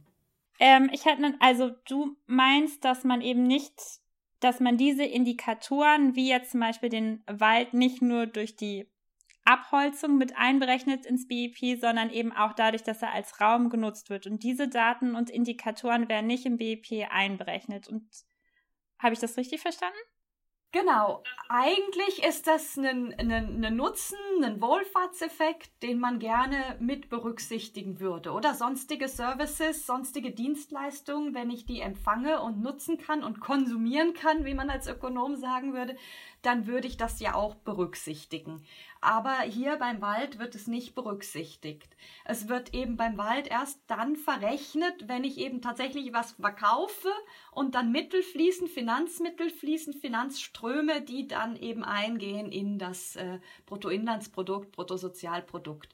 Ähm, 0.58 0.90
ich 0.92 1.04
hätte, 1.04 1.34
also 1.40 1.70
du 1.88 2.16
meinst, 2.26 2.84
dass 2.84 3.04
man 3.04 3.20
eben 3.20 3.44
nicht, 3.44 4.00
dass 4.40 4.60
man 4.60 4.76
diese 4.76 5.04
Indikatoren, 5.04 6.16
wie 6.16 6.28
jetzt 6.28 6.52
zum 6.52 6.60
Beispiel 6.60 6.88
den 6.88 7.22
Wald, 7.26 7.74
nicht 7.74 8.02
nur 8.02 8.26
durch 8.26 8.56
die 8.56 8.88
Abholzung 9.46 10.18
mit 10.18 10.36
einberechnet 10.36 11.06
ins 11.06 11.26
BIP, 11.28 11.78
sondern 11.80 12.10
eben 12.10 12.32
auch 12.32 12.52
dadurch, 12.52 12.82
dass 12.82 13.00
er 13.00 13.12
als 13.12 13.40
Raum 13.40 13.70
genutzt 13.70 14.10
wird. 14.10 14.26
Und 14.26 14.42
diese 14.42 14.68
Daten 14.68 15.14
und 15.14 15.30
Indikatoren 15.30 16.08
werden 16.08 16.26
nicht 16.26 16.46
im 16.46 16.58
BIP 16.58 17.06
einberechnet. 17.10 17.88
Und 17.88 18.08
habe 18.98 19.14
ich 19.14 19.20
das 19.20 19.36
richtig 19.36 19.60
verstanden? 19.60 19.96
Genau, 20.78 21.22
eigentlich 21.48 22.22
ist 22.22 22.46
das 22.46 22.76
ein, 22.76 23.14
ein, 23.18 23.30
ein, 23.64 23.76
Nutzen, 23.76 24.18
ein 24.42 24.60
Wohlfahrtseffekt, 24.60 25.82
den 25.82 25.98
man 25.98 26.18
gerne 26.18 26.76
mit 26.80 27.08
berücksichtigen 27.08 27.98
würde. 27.98 28.32
Oder 28.32 28.52
sonstige 28.52 29.08
Services, 29.08 29.86
sonstige 29.86 30.32
Dienstleistungen, 30.32 31.32
wenn 31.32 31.48
ich 31.48 31.64
die 31.64 31.80
empfange 31.80 32.42
und 32.42 32.60
nutzen 32.60 32.98
kann 32.98 33.24
und 33.24 33.40
konsumieren 33.40 34.12
kann, 34.12 34.44
wie 34.44 34.52
man 34.52 34.68
als 34.68 34.86
Ökonom 34.86 35.36
sagen 35.36 35.72
würde, 35.72 35.96
dann 36.42 36.66
würde 36.66 36.88
ich 36.88 36.98
das 36.98 37.20
ja 37.20 37.34
auch 37.34 37.54
berücksichtigen. 37.54 38.62
Aber 39.00 39.40
hier 39.40 39.76
beim 39.76 40.00
Wald 40.00 40.38
wird 40.38 40.54
es 40.54 40.66
nicht 40.66 40.94
berücksichtigt. 40.94 41.96
Es 42.24 42.48
wird 42.48 42.74
eben 42.74 42.96
beim 42.96 43.16
Wald 43.18 43.48
erst 43.48 43.80
dann 43.86 44.16
verrechnet, 44.16 45.08
wenn 45.08 45.24
ich 45.24 45.38
eben 45.38 45.62
tatsächlich 45.62 46.12
was 46.12 46.32
verkaufe 46.32 47.10
und 47.52 47.74
dann 47.74 47.92
Mittel 47.92 48.22
fließen, 48.22 48.68
Finanzmittel 48.68 49.50
fließen, 49.50 49.94
Finanzströme, 49.94 50.65
die 51.00 51.28
dann 51.28 51.56
eben 51.56 51.84
eingehen 51.84 52.50
in 52.50 52.78
das 52.78 53.16
äh, 53.16 53.38
Bruttoinlandsprodukt, 53.66 54.72
Bruttosozialprodukt. 54.72 55.88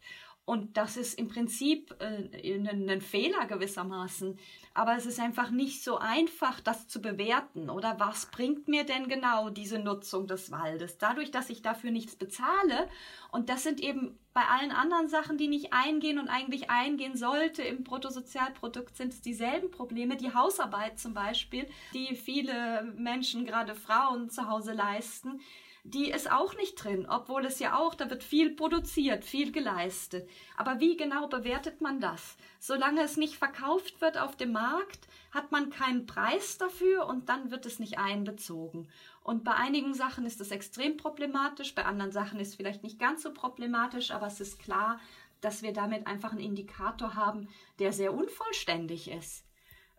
Und 0.45 0.77
das 0.77 0.97
ist 0.97 1.19
im 1.19 1.29
Prinzip 1.29 1.95
äh, 2.01 2.57
ein, 2.57 2.89
ein, 2.91 3.01
Fehler 3.01 3.47
gewissermaßen. 3.47 4.37
Aber 4.75 4.97
es 4.97 5.07
ist 5.07 5.21
einfach 5.21 5.51
nicht 5.51 5.85
so 5.85 5.99
einfach, 5.99 6.59
das 6.59 6.89
zu 6.89 7.01
bewerten. 7.01 7.71
Oder 7.71 8.01
was 8.01 8.27
bringt 8.27 8.67
mir 8.67 8.83
denn 8.83 9.07
genau 9.07 9.51
diese 9.51 9.79
Nutzung 9.79 10.27
des 10.27 10.51
Waldes? 10.51 10.99
Dadurch, 10.99 11.31
dass 11.31 11.49
ich 11.49 11.63
dafür 11.63 11.93
nichts 11.93 12.17
bezahle. 12.17 12.89
Und 13.31 13.51
das 13.51 13.63
sind 13.63 13.81
eben 13.81 14.19
bei 14.35 14.43
allen 14.43 14.73
anderen 14.73 15.09
Sachen, 15.09 15.39
die 15.39 15.47
nicht 15.47 15.73
eingehen 15.73 16.19
und 16.19 16.29
eigentlich 16.29 16.71
eingehen 16.71 17.17
sollte 17.17 17.63
im 17.63 17.85
Bruttosozialprodukt, 17.85 18.97
sind 18.97 19.13
es 19.13 19.21
dieselben 19.21 19.71
Probleme. 19.71 20.17
Die 20.17 20.35
Hausarbeit 20.35 20.99
zum 20.99 21.15
Beispiel, 21.15 21.69
die 21.95 22.17
viele 22.17 22.83
Menschen, 22.97 23.47
gerade 23.47 23.77
Frauen 23.77 24.29
zu 24.29 24.49
Hause 24.49 24.73
leisten 24.73 25.41
die 25.85 26.11
ist 26.11 26.31
auch 26.31 26.55
nicht 26.57 26.77
drin, 26.77 27.07
obwohl 27.09 27.45
es 27.45 27.59
ja 27.59 27.77
auch, 27.77 27.95
da 27.95 28.09
wird 28.09 28.23
viel 28.23 28.55
produziert, 28.55 29.25
viel 29.25 29.51
geleistet. 29.51 30.29
Aber 30.57 30.79
wie 30.79 30.97
genau 30.97 31.27
bewertet 31.27 31.81
man 31.81 32.01
das? 32.01 32.37
Solange 32.61 33.03
es 33.03 33.17
nicht 33.17 33.37
verkauft 33.37 34.01
wird 34.01 34.17
auf 34.17 34.37
dem 34.37 34.53
Markt, 34.53 35.09
hat 35.33 35.51
man 35.51 35.71
keinen 35.71 36.07
Preis 36.07 36.57
dafür 36.57 37.07
und 37.07 37.29
dann 37.29 37.51
wird 37.51 37.67
es 37.67 37.81
nicht 37.81 37.99
einbezogen. 37.99 38.89
Und 39.25 39.43
bei 39.43 39.55
einigen 39.55 39.93
Sachen 39.93 40.25
ist 40.25 40.41
es 40.41 40.53
extrem 40.53 40.97
problematisch, 40.97 41.75
bei 41.75 41.85
anderen 41.85 42.13
Sachen 42.13 42.39
ist 42.39 42.51
es 42.51 42.55
vielleicht 42.55 42.85
nicht 42.85 43.01
ganz 43.01 43.23
so 43.23 43.33
problematisch, 43.33 44.13
aber 44.13 44.29
es 44.29 44.41
ist 44.41 44.61
klar, 44.61 45.01
dass 45.41 45.63
wir 45.63 45.73
damit 45.73 46.07
einfach 46.07 46.31
einen 46.31 46.41
Indikator 46.41 47.17
haben, 47.17 47.49
der 47.81 47.93
sehr 47.93 48.15
unvollständig 48.15 49.11
ist. 49.11 49.45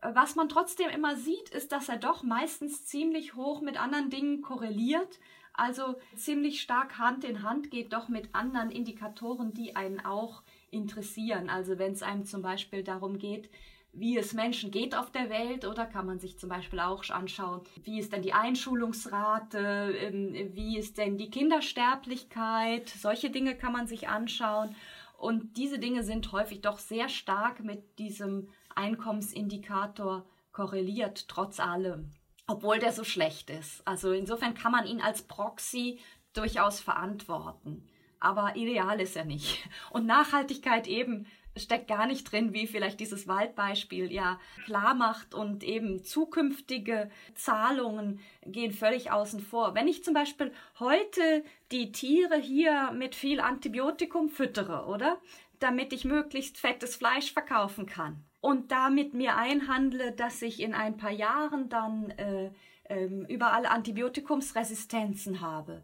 Was 0.02 0.36
man 0.36 0.50
trotzdem 0.50 0.90
immer 0.90 1.16
sieht, 1.16 1.50
ist, 1.50 1.72
dass 1.72 1.88
er 1.88 1.98
doch 1.98 2.24
meistens 2.24 2.86
ziemlich 2.86 3.36
hoch 3.36 3.62
mit 3.62 3.80
anderen 3.80 4.10
Dingen 4.10 4.42
korreliert 4.42 5.20
also 5.54 5.96
ziemlich 6.16 6.62
stark 6.62 6.98
Hand 6.98 7.24
in 7.24 7.44
Hand 7.44 7.70
geht 7.70 7.94
doch 7.94 8.10
mit 8.10 8.34
anderen 8.34 8.72
Indikatoren, 8.72 9.54
die 9.54 9.76
einen 9.76 10.04
auch 10.04 10.42
interessieren. 10.72 11.50
Also 11.50 11.78
wenn 11.78 11.94
es 11.94 12.02
einem 12.02 12.26
zum 12.26 12.42
Beispiel 12.42 12.84
darum 12.84 13.20
geht, 13.20 13.50
wie 13.96 14.18
es 14.18 14.34
Menschen 14.34 14.72
geht 14.72 14.96
auf 14.96 15.12
der 15.12 15.30
Welt, 15.30 15.66
oder 15.66 15.86
kann 15.86 16.08
man 16.08 16.20
sich 16.20 16.40
zum 16.40 16.50
Beispiel 16.50 16.80
auch 16.80 17.08
anschauen, 17.10 17.62
wie 17.84 18.00
ist 18.00 18.12
denn 18.12 18.24
die 18.24 18.34
Einschulungsrate, 18.34 19.96
ähm, 20.00 20.34
wie 20.56 20.80
ist 20.80 20.98
denn 20.98 21.18
die 21.18 21.30
Kindersterblichkeit, 21.30 22.90
solche 22.90 23.30
Dinge 23.30 23.56
kann 23.56 23.72
man 23.72 23.86
sich 23.86 24.10
anschauen. 24.10 24.76
Und 25.20 25.58
diese 25.58 25.78
Dinge 25.78 26.04
sind 26.04 26.32
häufig 26.32 26.62
doch 26.62 26.80
sehr 26.80 27.08
stark 27.08 27.64
mit 27.64 28.00
diesem 28.00 28.50
Einkommensindikator 28.76 30.26
korreliert, 30.52 31.28
trotz 31.30 31.60
allem 31.60 32.12
obwohl 32.48 32.80
der 32.80 32.92
so 32.92 33.04
schlecht 33.04 33.50
ist. 33.50 33.86
Also 33.88 34.12
insofern 34.12 34.54
kann 34.54 34.72
man 34.72 34.86
ihn 34.86 35.02
als 35.02 35.22
Proxy 35.22 36.00
durchaus 36.34 36.80
verantworten. 36.80 37.88
Aber 38.20 38.56
ideal 38.56 39.00
ist 39.00 39.16
er 39.16 39.26
nicht. 39.26 39.68
Und 39.92 40.06
Nachhaltigkeit 40.06 40.88
eben 40.88 41.28
steckt 41.56 41.88
gar 41.88 42.08
nicht 42.08 42.32
drin, 42.32 42.54
wie 42.54 42.68
vielleicht 42.68 43.00
dieses 43.00 43.28
Waldbeispiel 43.28 44.12
ja 44.12 44.40
klar 44.66 44.96
macht 44.96 45.36
und 45.36 45.64
eben 45.64 46.04
zukünftige 46.04 47.12
Zahlungen 47.36 48.20
gehen 48.46 48.72
völlig 48.72 49.12
außen 49.12 49.40
vor. 49.40 49.76
Wenn 49.76 49.88
ich 49.88 50.04
zum 50.04 50.14
Beispiel 50.14 50.52
heute 50.80 51.44
die 51.72 51.92
Tiere 51.92 52.38
hier 52.38 52.92
mit 52.92 53.14
viel 53.14 53.40
Antibiotikum 53.40 54.30
füttere, 54.30 54.86
oder? 54.88 55.22
Damit 55.60 55.94
ich 55.94 56.06
möglichst 56.06 56.58
fettes 56.58 56.96
Fleisch 56.96 57.32
verkaufen 57.32 57.86
kann 57.86 58.26
und 58.44 58.74
damit 58.74 59.14
mir 59.14 59.38
einhandle, 59.38 60.12
dass 60.12 60.42
ich 60.42 60.62
in 60.62 60.74
ein 60.74 60.98
paar 60.98 61.12
Jahren 61.12 61.70
dann 61.70 62.10
äh, 62.18 62.52
äh, 62.84 63.06
überall 63.30 63.66
Antibiotikumsresistenzen 63.66 65.40
habe 65.40 65.82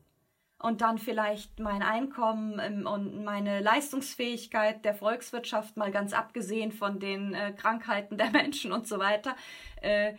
und 0.62 0.82
dann 0.82 0.98
vielleicht 0.98 1.62
mein 1.62 1.82
Einkommen 1.82 2.60
ähm, 2.62 2.86
und 2.86 3.24
meine 3.24 3.62
Leistungsfähigkeit 3.62 4.84
der 4.84 4.94
Volkswirtschaft, 4.94 5.78
mal 5.78 5.90
ganz 5.90 6.12
abgesehen 6.12 6.74
von 6.74 7.00
den 7.00 7.34
äh, 7.34 7.54
Krankheiten 7.54 8.18
der 8.18 8.30
Menschen 8.32 8.74
und 8.74 8.86
so 8.86 9.00
weiter, 9.00 9.38
äh, 9.82 10.16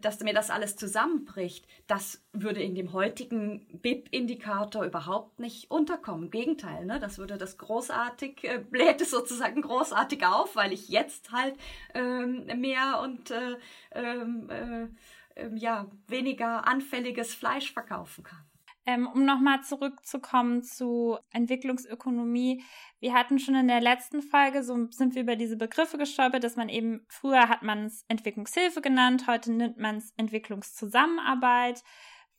dass 0.00 0.20
mir 0.20 0.34
das 0.34 0.50
alles 0.50 0.76
zusammenbricht, 0.76 1.66
das 1.86 2.22
würde 2.32 2.62
in 2.62 2.74
dem 2.74 2.92
heutigen 2.92 3.66
BIP-Indikator 3.80 4.84
überhaupt 4.84 5.38
nicht 5.38 5.70
unterkommen. 5.70 6.24
Im 6.24 6.30
Gegenteil, 6.30 6.84
ne? 6.84 6.98
das 6.98 7.18
würde 7.18 7.38
das 7.38 7.58
großartig, 7.58 8.44
äh, 8.44 8.58
bläht 8.58 9.00
es 9.00 9.10
sozusagen 9.10 9.62
großartig 9.62 10.24
auf, 10.26 10.56
weil 10.56 10.72
ich 10.72 10.88
jetzt 10.88 11.30
halt 11.32 11.54
ähm, 11.94 12.46
mehr 12.60 13.00
und 13.02 13.30
äh, 13.30 13.56
ähm, 13.92 14.50
äh, 14.50 14.88
äh, 15.38 15.50
ja, 15.54 15.86
weniger 16.06 16.66
anfälliges 16.66 17.34
Fleisch 17.34 17.72
verkaufen 17.72 18.24
kann. 18.24 18.47
Ähm, 18.88 19.06
um 19.06 19.26
nochmal 19.26 19.62
zurückzukommen 19.64 20.62
zu 20.62 21.18
Entwicklungsökonomie. 21.30 22.64
Wir 23.00 23.12
hatten 23.12 23.38
schon 23.38 23.54
in 23.54 23.68
der 23.68 23.82
letzten 23.82 24.22
Folge, 24.22 24.64
so 24.64 24.86
sind 24.90 25.14
wir 25.14 25.20
über 25.20 25.36
diese 25.36 25.58
Begriffe 25.58 25.98
gestolpert, 25.98 26.42
dass 26.42 26.56
man 26.56 26.70
eben, 26.70 27.04
früher 27.06 27.50
hat 27.50 27.62
man 27.62 27.84
es 27.84 28.06
Entwicklungshilfe 28.08 28.80
genannt, 28.80 29.26
heute 29.26 29.52
nennt 29.52 29.76
man 29.76 29.98
es 29.98 30.14
Entwicklungszusammenarbeit. 30.16 31.82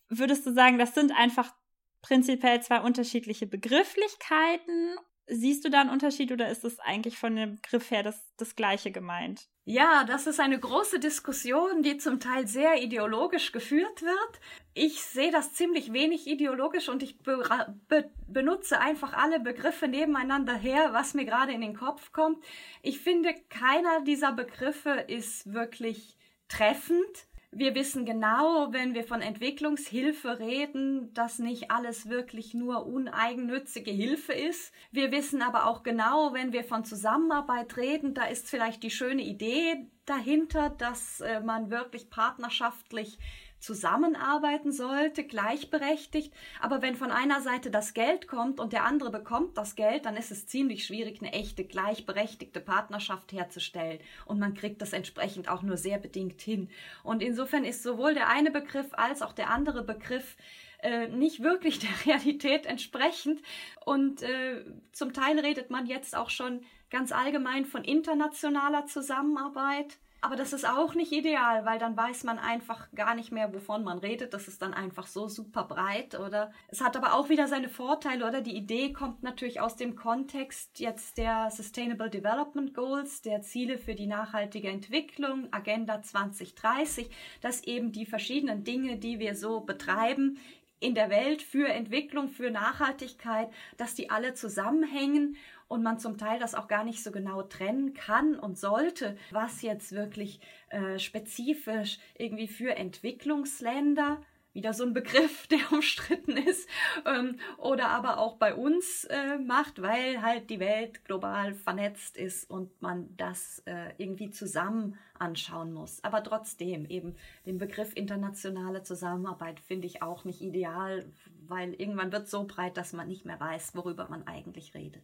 Würdest 0.08 0.44
du 0.48 0.52
sagen, 0.52 0.80
das 0.80 0.96
sind 0.96 1.12
einfach 1.12 1.54
prinzipiell 2.02 2.64
zwei 2.64 2.82
unterschiedliche 2.82 3.46
Begrifflichkeiten 3.46 4.96
Siehst 5.32 5.64
du 5.64 5.70
da 5.70 5.82
einen 5.82 5.92
Unterschied 5.92 6.32
oder 6.32 6.50
ist 6.50 6.64
es 6.64 6.80
eigentlich 6.80 7.18
von 7.18 7.36
dem 7.36 7.56
Begriff 7.56 7.92
her 7.92 8.02
das, 8.02 8.20
das 8.38 8.56
Gleiche 8.56 8.92
gemeint? 8.92 9.48
Ja, 9.66 10.04
das 10.04 10.26
ist 10.26 10.40
eine 10.40 10.60
große 10.60 11.00
Diskussion, 11.00 11.84
die 11.84 11.98
zum 11.98 12.20
Teil 12.20 12.48
sehr 12.48 12.82
ideologisch 12.82 13.52
geführt 13.52 14.02
wird. 14.02 14.40
Ich 14.74 15.04
sehe 15.04 15.32
das 15.32 15.54
ziemlich 15.54 15.94
wenig 15.94 16.26
ideologisch 16.26 16.90
und 16.90 17.04
ich 17.04 17.20
be 17.20 17.44
be 17.88 18.10
benutze 18.28 18.80
einfach 18.80 19.14
alle 19.14 19.40
Begriffe 19.40 19.88
nebeneinander 19.88 20.56
her, 20.56 20.90
was 20.94 21.14
mir 21.14 21.26
gerade 21.26 21.52
in 21.52 21.62
den 21.62 21.76
Kopf 21.76 22.12
kommt. 22.12 22.44
Ich 22.82 23.00
finde, 23.00 23.36
keiner 23.50 24.02
dieser 24.02 24.32
Begriffe 24.32 25.06
ist 25.08 25.54
wirklich 25.54 26.18
treffend. 26.48 27.28
Wir 27.52 27.74
wissen 27.74 28.06
genau, 28.06 28.72
wenn 28.72 28.94
wir 28.94 29.04
von 29.04 29.22
Entwicklungshilfe 29.22 30.38
reden, 30.38 31.12
dass 31.16 31.40
nicht 31.40 31.72
alles 31.72 32.08
wirklich 32.08 32.54
nur 32.54 32.86
uneigennützige 32.86 33.90
Hilfe 33.90 34.34
ist. 34.34 34.72
Wir 34.92 35.12
wissen 35.12 35.42
aber 35.42 35.66
auch 35.66 35.82
genau, 35.82 36.34
wenn 36.34 36.54
wir 36.54 36.64
von 36.64 36.86
Zusammenarbeit 36.86 37.76
reden, 37.76 38.14
da 38.14 38.26
ist 38.26 38.48
vielleicht 38.48 38.84
die 38.84 38.92
schöne 38.92 39.24
Idee 39.24 39.88
dahinter, 40.06 40.70
dass 40.70 41.22
äh, 41.22 41.40
man 41.40 41.72
wirklich 41.72 42.12
partnerschaftlich 42.12 43.18
zusammenarbeiten 43.60 44.72
sollte, 44.72 45.24
gleichberechtigt. 45.24 46.34
Aber 46.60 46.82
wenn 46.82 46.96
von 46.96 47.12
einer 47.12 47.42
Seite 47.42 47.72
das 47.72 47.94
Geld 47.94 48.28
kommt 48.28 48.60
und 48.60 48.74
der 48.74 48.86
andere 48.86 49.12
bekommt 49.12 49.58
das 49.58 49.76
Geld, 49.76 50.06
dann 50.06 50.18
ist 50.18 50.32
es 50.32 50.48
ziemlich 50.48 50.86
schwierig, 50.86 51.22
eine 51.22 51.34
echte 51.34 51.64
gleichberechtigte 51.64 52.60
Partnerschaft 52.60 53.32
herzustellen. 53.32 54.00
Und 54.26 54.40
man 54.40 54.54
kriegt 54.54 54.82
das 54.82 54.94
entsprechend 54.94 55.50
auch 55.50 55.62
nur 55.62 55.78
sehr 55.78 55.98
bedingt 55.98 56.42
hin. 56.42 56.70
Und 57.04 57.22
insofern 57.22 57.66
ist 57.66 57.84
sowohl 57.84 58.14
der 58.14 58.30
eine 58.30 58.52
Begriff 58.52 58.88
als 58.94 59.22
auch 59.22 59.34
der 59.34 59.50
andere 59.50 59.84
Begriff 59.84 60.38
äh, 60.82 61.08
nicht 61.08 61.44
wirklich 61.44 61.80
der 61.80 61.90
Realität 62.06 62.66
entsprechend. 62.66 63.42
Und 63.86 64.22
äh, 64.22 64.64
zum 64.92 65.14
Teil 65.14 65.40
redet 65.40 65.70
man 65.70 65.86
jetzt 65.86 66.16
auch 66.16 66.30
schon 66.30 66.62
ganz 66.90 67.12
allgemein 67.12 67.66
von 67.66 67.84
internationaler 67.84 68.86
Zusammenarbeit 68.86 69.98
Aber 70.22 70.36
das 70.36 70.52
ist 70.52 70.68
auch 70.68 70.96
nicht 70.96 71.12
ideal, 71.14 71.66
weil 71.66 71.80
dann 71.80 71.96
weiß 71.96 72.26
man 72.26 72.40
einfach 72.40 72.92
gar 72.92 73.16
nicht 73.16 73.32
mehr, 73.32 73.54
wovon 73.54 73.84
man 73.84 74.00
redet. 74.00 74.34
Das 74.34 74.48
ist 74.48 74.62
dann 74.62 74.74
einfach 74.74 75.08
so 75.08 75.30
super 75.30 75.64
breit, 75.64 76.20
oder? 76.20 76.52
Es 76.68 76.82
hat 76.82 76.98
aber 76.98 77.14
auch 77.14 77.30
wieder 77.30 77.48
seine 77.48 77.70
Vorteile, 77.70 78.28
oder? 78.28 78.42
Die 78.42 78.56
Idee 78.56 78.92
kommt 78.92 79.24
natürlich 79.24 79.62
aus 79.62 79.78
dem 79.78 79.96
Kontext 79.96 80.80
jetzt 80.80 81.18
der 81.18 81.50
Sustainable 81.52 82.10
Development 82.10 82.74
Goals, 82.74 83.22
der 83.22 83.42
Ziele 83.42 83.78
für 83.78 83.96
die 83.96 84.08
nachhaltige 84.08 84.70
Entwicklung, 84.70 85.48
Agenda 85.52 86.02
2030, 86.02 87.10
dass 87.40 87.64
eben 87.64 87.94
die 87.94 88.06
verschiedenen 88.06 88.66
Dinge, 88.66 88.98
die 88.98 89.20
wir 89.20 89.36
so 89.36 89.62
betreiben, 89.62 90.38
in 90.82 90.96
der 90.96 91.10
Welt 91.10 91.42
für 91.42 91.68
Entwicklung, 91.68 92.30
für 92.30 92.52
Nachhaltigkeit, 92.52 93.50
dass 93.78 93.96
die 93.96 94.10
alle 94.10 94.34
zusammenhängen 94.34 95.36
und 95.70 95.84
man 95.84 96.00
zum 96.00 96.18
Teil 96.18 96.40
das 96.40 96.56
auch 96.56 96.68
gar 96.68 96.84
nicht 96.84 97.02
so 97.02 97.12
genau 97.12 97.44
trennen 97.44 97.94
kann 97.94 98.38
und 98.38 98.58
sollte, 98.58 99.16
was 99.32 99.62
jetzt 99.62 99.94
wirklich 99.94 100.42
äh, 100.70 101.00
spezifisch 101.00 102.00
irgendwie 102.18 102.48
für 102.48 102.76
Entwicklungsländer 102.76 104.20
wieder 104.52 104.74
so 104.74 104.84
ein 104.84 104.94
Begriff, 104.94 105.48
der 105.52 105.72
umstritten 105.72 106.38
ist, 106.38 106.68
ähm, 107.06 107.40
oder 107.58 107.90
aber 107.90 108.18
auch 108.18 108.38
bei 108.38 108.56
uns 108.56 109.06
äh, 109.06 109.38
macht, 109.38 109.82
weil 109.82 110.22
halt 110.24 110.50
die 110.50 110.60
Welt 110.60 111.06
global 111.06 111.54
vernetzt 111.54 112.18
ist 112.18 112.50
und 112.50 112.82
man 112.82 113.16
das 113.16 113.62
äh, 113.66 113.94
irgendwie 113.98 114.32
zusammen 114.32 114.98
anschauen 115.20 115.72
muss. 115.72 116.04
Aber 116.04 116.24
trotzdem, 116.24 116.88
eben 116.88 117.16
den 117.46 117.60
Begriff 117.60 117.96
internationale 117.96 118.82
Zusammenarbeit 118.82 119.60
finde 119.60 119.86
ich 119.86 120.02
auch 120.02 120.26
nicht 120.26 120.42
ideal, 120.42 121.06
weil 121.48 121.74
irgendwann 121.76 122.12
wird 122.12 122.28
so 122.28 122.46
breit, 122.46 122.76
dass 122.76 122.92
man 122.94 123.08
nicht 123.08 123.26
mehr 123.26 123.40
weiß, 123.40 123.76
worüber 123.76 124.08
man 124.10 124.26
eigentlich 124.26 124.74
redet. 124.74 125.04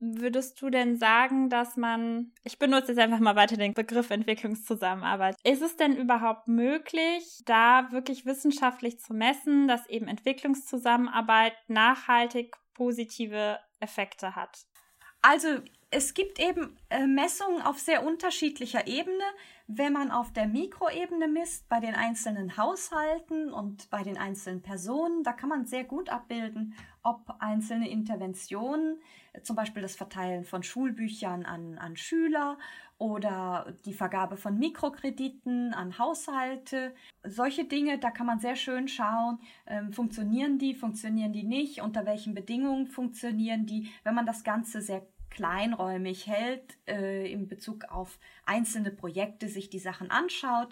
Würdest 0.00 0.60
du 0.60 0.70
denn 0.70 0.96
sagen, 0.96 1.48
dass 1.48 1.76
man, 1.76 2.32
ich 2.42 2.58
benutze 2.58 2.88
jetzt 2.88 2.98
einfach 2.98 3.20
mal 3.20 3.36
weiter 3.36 3.56
den 3.56 3.74
Begriff 3.74 4.10
Entwicklungszusammenarbeit, 4.10 5.36
ist 5.44 5.62
es 5.62 5.76
denn 5.76 5.96
überhaupt 5.96 6.48
möglich, 6.48 7.42
da 7.46 7.90
wirklich 7.90 8.26
wissenschaftlich 8.26 9.00
zu 9.00 9.14
messen, 9.14 9.68
dass 9.68 9.88
eben 9.88 10.08
Entwicklungszusammenarbeit 10.08 11.54
nachhaltig 11.68 12.54
positive 12.74 13.58
Effekte 13.80 14.36
hat? 14.36 14.66
Also 15.22 15.48
es 15.90 16.12
gibt 16.12 16.38
eben 16.38 16.76
äh, 16.90 17.06
Messungen 17.06 17.62
auf 17.62 17.78
sehr 17.78 18.04
unterschiedlicher 18.04 18.86
Ebene. 18.86 19.24
Wenn 19.66 19.94
man 19.94 20.10
auf 20.10 20.30
der 20.30 20.46
Mikroebene 20.46 21.26
misst, 21.26 21.70
bei 21.70 21.80
den 21.80 21.94
einzelnen 21.94 22.58
Haushalten 22.58 23.50
und 23.50 23.88
bei 23.88 24.02
den 24.02 24.18
einzelnen 24.18 24.60
Personen, 24.60 25.22
da 25.22 25.32
kann 25.32 25.48
man 25.48 25.64
sehr 25.64 25.84
gut 25.84 26.10
abbilden, 26.10 26.74
ob 27.02 27.34
einzelne 27.38 27.88
Interventionen, 27.88 29.00
zum 29.42 29.56
Beispiel 29.56 29.80
das 29.80 29.96
Verteilen 29.96 30.44
von 30.44 30.62
Schulbüchern 30.62 31.46
an, 31.46 31.78
an 31.78 31.96
Schüler 31.96 32.58
oder 32.98 33.74
die 33.86 33.94
Vergabe 33.94 34.36
von 34.36 34.58
Mikrokrediten 34.58 35.72
an 35.72 35.98
Haushalte, 35.98 36.94
solche 37.22 37.64
Dinge, 37.64 37.98
da 37.98 38.10
kann 38.10 38.26
man 38.26 38.40
sehr 38.40 38.56
schön 38.56 38.86
schauen, 38.86 39.38
ähm, 39.66 39.94
funktionieren 39.94 40.58
die, 40.58 40.74
funktionieren 40.74 41.32
die 41.32 41.42
nicht, 41.42 41.80
unter 41.80 42.04
welchen 42.04 42.34
Bedingungen 42.34 42.86
funktionieren 42.86 43.64
die, 43.64 43.90
wenn 44.04 44.14
man 44.14 44.26
das 44.26 44.44
Ganze 44.44 44.82
sehr 44.82 45.06
kleinräumig 45.34 46.26
hält 46.26 46.78
äh, 46.86 47.30
in 47.30 47.48
Bezug 47.48 47.84
auf 47.84 48.18
einzelne 48.46 48.90
Projekte, 48.90 49.48
sich 49.48 49.68
die 49.68 49.78
Sachen 49.78 50.10
anschaut. 50.10 50.68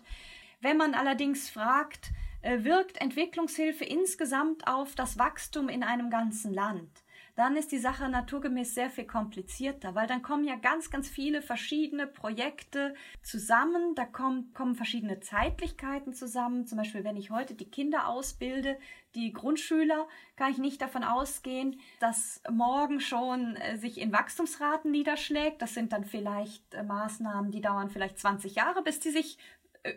Wenn 0.61 0.77
man 0.77 0.95
allerdings 0.95 1.51
fragt, 1.51 2.13
äh, 2.41 2.65
wirkt 2.65 3.01
Entwicklungshilfe 3.01 3.85
insgesamt 3.85 4.67
auf 4.67 4.95
das 4.95 5.19
Wachstum 5.19 5.69
in 5.69 5.83
einem 5.83 6.09
ganzen 6.09 6.55
Land? 6.55 7.02
Dann 7.35 7.57
ist 7.57 7.73
die 7.73 7.79
Sache 7.79 8.09
naturgemäß 8.09 8.75
sehr 8.75 8.91
viel 8.91 9.07
komplizierter, 9.07 9.95
weil 9.95 10.07
dann 10.07 10.23
kommen 10.23 10.45
ja 10.45 10.57
ganz, 10.57 10.91
ganz 10.91 11.09
viele 11.09 11.41
verschiedene 11.41 12.07
Projekte 12.07 12.95
zusammen, 13.23 13.95
da 13.95 14.05
kommen, 14.05 14.53
kommen 14.53 14.75
verschiedene 14.75 15.21
Zeitlichkeiten 15.21 16.13
zusammen. 16.13 16.67
Zum 16.67 16.79
Beispiel, 16.79 17.05
wenn 17.05 17.17
ich 17.17 17.31
heute 17.31 17.55
die 17.55 17.71
Kinder 17.71 18.09
ausbilde, 18.09 18.77
die 19.15 19.33
Grundschüler, 19.33 20.07
kann 20.37 20.51
ich 20.51 20.59
nicht 20.59 20.81
davon 20.81 21.05
ausgehen, 21.05 21.81
dass 22.01 22.43
morgen 22.51 23.01
schon 23.01 23.57
äh, 23.57 23.77
sich 23.77 24.01
in 24.01 24.13
Wachstumsraten 24.13 24.91
niederschlägt. 24.91 25.61
Das 25.63 25.75
sind 25.75 25.93
dann 25.93 26.05
vielleicht 26.05 26.75
äh, 26.75 26.83
Maßnahmen, 26.83 27.51
die 27.51 27.61
dauern 27.61 27.91
vielleicht 27.91 28.19
20 28.19 28.55
Jahre, 28.55 28.83
bis 28.83 29.01
die 29.01 29.11
sich 29.11 29.39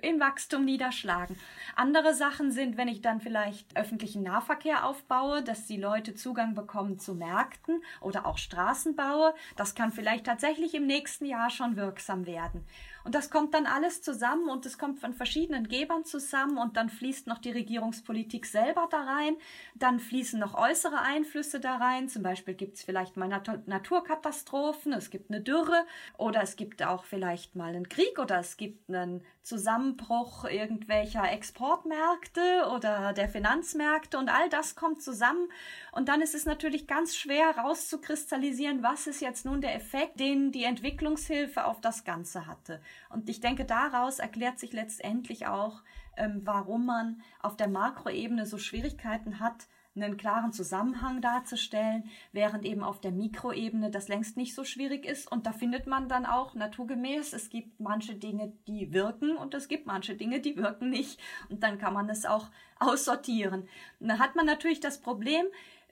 in 0.01 0.19
Wachstum 0.19 0.65
niederschlagen. 0.65 1.37
Andere 1.75 2.13
Sachen 2.13 2.51
sind, 2.51 2.77
wenn 2.77 2.87
ich 2.87 3.01
dann 3.01 3.21
vielleicht 3.21 3.77
öffentlichen 3.77 4.23
Nahverkehr 4.23 4.85
aufbaue, 4.85 5.43
dass 5.43 5.67
die 5.67 5.77
Leute 5.77 6.15
Zugang 6.15 6.55
bekommen 6.55 6.97
zu 6.97 7.13
Märkten 7.13 7.83
oder 8.01 8.25
auch 8.25 8.37
Straßen 8.37 8.95
baue. 8.95 9.33
Das 9.55 9.75
kann 9.75 9.91
vielleicht 9.91 10.25
tatsächlich 10.25 10.73
im 10.73 10.87
nächsten 10.87 11.25
Jahr 11.25 11.49
schon 11.49 11.75
wirksam 11.75 12.25
werden. 12.25 12.65
Und 13.05 13.13
das 13.13 13.29
kommt 13.29 13.53
dann 13.53 13.67
alles 13.67 14.01
zusammen 14.01 14.49
und 14.49 14.65
es 14.65 14.79
kommt 14.79 14.99
von 14.99 15.13
verschiedenen 15.13 15.67
Gebern 15.67 16.05
zusammen 16.05 16.57
und 16.57 16.75
dann 16.75 16.89
fließt 16.89 17.27
noch 17.27 17.37
die 17.37 17.51
Regierungspolitik 17.51 18.47
selber 18.47 18.87
da 18.89 19.03
rein. 19.03 19.37
Dann 19.75 19.99
fließen 19.99 20.39
noch 20.39 20.55
äußere 20.55 20.99
Einflüsse 20.99 21.59
da 21.59 21.77
rein. 21.77 22.09
Zum 22.09 22.23
Beispiel 22.23 22.55
gibt 22.55 22.77
es 22.77 22.83
vielleicht 22.83 23.15
mal 23.15 23.27
Nat 23.27 23.67
Naturkatastrophen, 23.67 24.91
es 24.91 25.11
gibt 25.11 25.29
eine 25.29 25.39
Dürre 25.39 25.85
oder 26.17 26.41
es 26.41 26.55
gibt 26.55 26.81
auch 26.83 27.03
vielleicht 27.05 27.55
mal 27.55 27.69
einen 27.69 27.89
Krieg 27.89 28.17
oder 28.17 28.39
es 28.39 28.57
gibt 28.57 28.89
einen 28.89 29.23
Zusammenbruch 29.43 30.45
irgendwelcher 30.45 31.31
Exportmärkte 31.31 32.67
oder 32.73 33.13
der 33.13 33.29
Finanzmärkte 33.29 34.17
und 34.17 34.29
all 34.29 34.49
das 34.49 34.75
kommt 34.75 35.03
zusammen. 35.03 35.47
Und 35.91 36.09
dann 36.09 36.21
ist 36.21 36.33
es 36.33 36.47
natürlich 36.47 36.87
ganz 36.87 37.15
schwer 37.15 37.55
rauszukristallisieren, 37.55 38.81
was 38.81 39.05
ist 39.05 39.21
jetzt 39.21 39.45
nun 39.45 39.61
der 39.61 39.75
Effekt, 39.75 40.19
den 40.19 40.51
die 40.51 40.63
Entwicklungshilfe 40.63 41.65
auf 41.65 41.79
das 41.79 42.03
Ganze 42.03 42.47
hatte. 42.47 42.81
Und 43.09 43.29
ich 43.29 43.39
denke, 43.39 43.65
daraus 43.65 44.19
erklärt 44.19 44.59
sich 44.59 44.73
letztendlich 44.73 45.47
auch, 45.47 45.83
ähm, 46.17 46.41
warum 46.43 46.85
man 46.85 47.21
auf 47.41 47.55
der 47.57 47.67
Makroebene 47.67 48.45
so 48.45 48.57
Schwierigkeiten 48.57 49.39
hat, 49.39 49.67
einen 49.95 50.17
klaren 50.17 50.51
Zusammenhang 50.51 51.21
darzustellen, 51.21 52.03
während 52.33 52.65
eben 52.65 52.83
auf 52.83 52.99
der 52.99 53.11
Mikroebene 53.11 53.89
das 53.89 54.07
längst 54.07 54.35
nicht 54.35 54.53
so 54.53 54.63
schwierig 54.63 55.05
ist. 55.05 55.31
Und 55.31 55.45
da 55.45 55.53
findet 55.53 55.87
man 55.87 56.09
dann 56.09 56.25
auch 56.25 56.53
naturgemäß, 56.53 57.33
es 57.33 57.49
gibt 57.49 57.79
manche 57.79 58.15
Dinge, 58.15 58.51
die 58.67 58.91
wirken 58.91 59.37
und 59.37 59.53
es 59.53 59.67
gibt 59.67 59.87
manche 59.87 60.15
Dinge, 60.15 60.41
die 60.41 60.57
wirken 60.57 60.89
nicht. 60.89 61.19
Und 61.49 61.63
dann 61.63 61.77
kann 61.77 61.93
man 61.93 62.09
es 62.09 62.25
auch 62.25 62.49
aussortieren. 62.79 63.67
Und 63.99 64.09
da 64.09 64.19
hat 64.19 64.35
man 64.35 64.45
natürlich 64.45 64.81
das 64.81 64.99
Problem, 64.99 65.45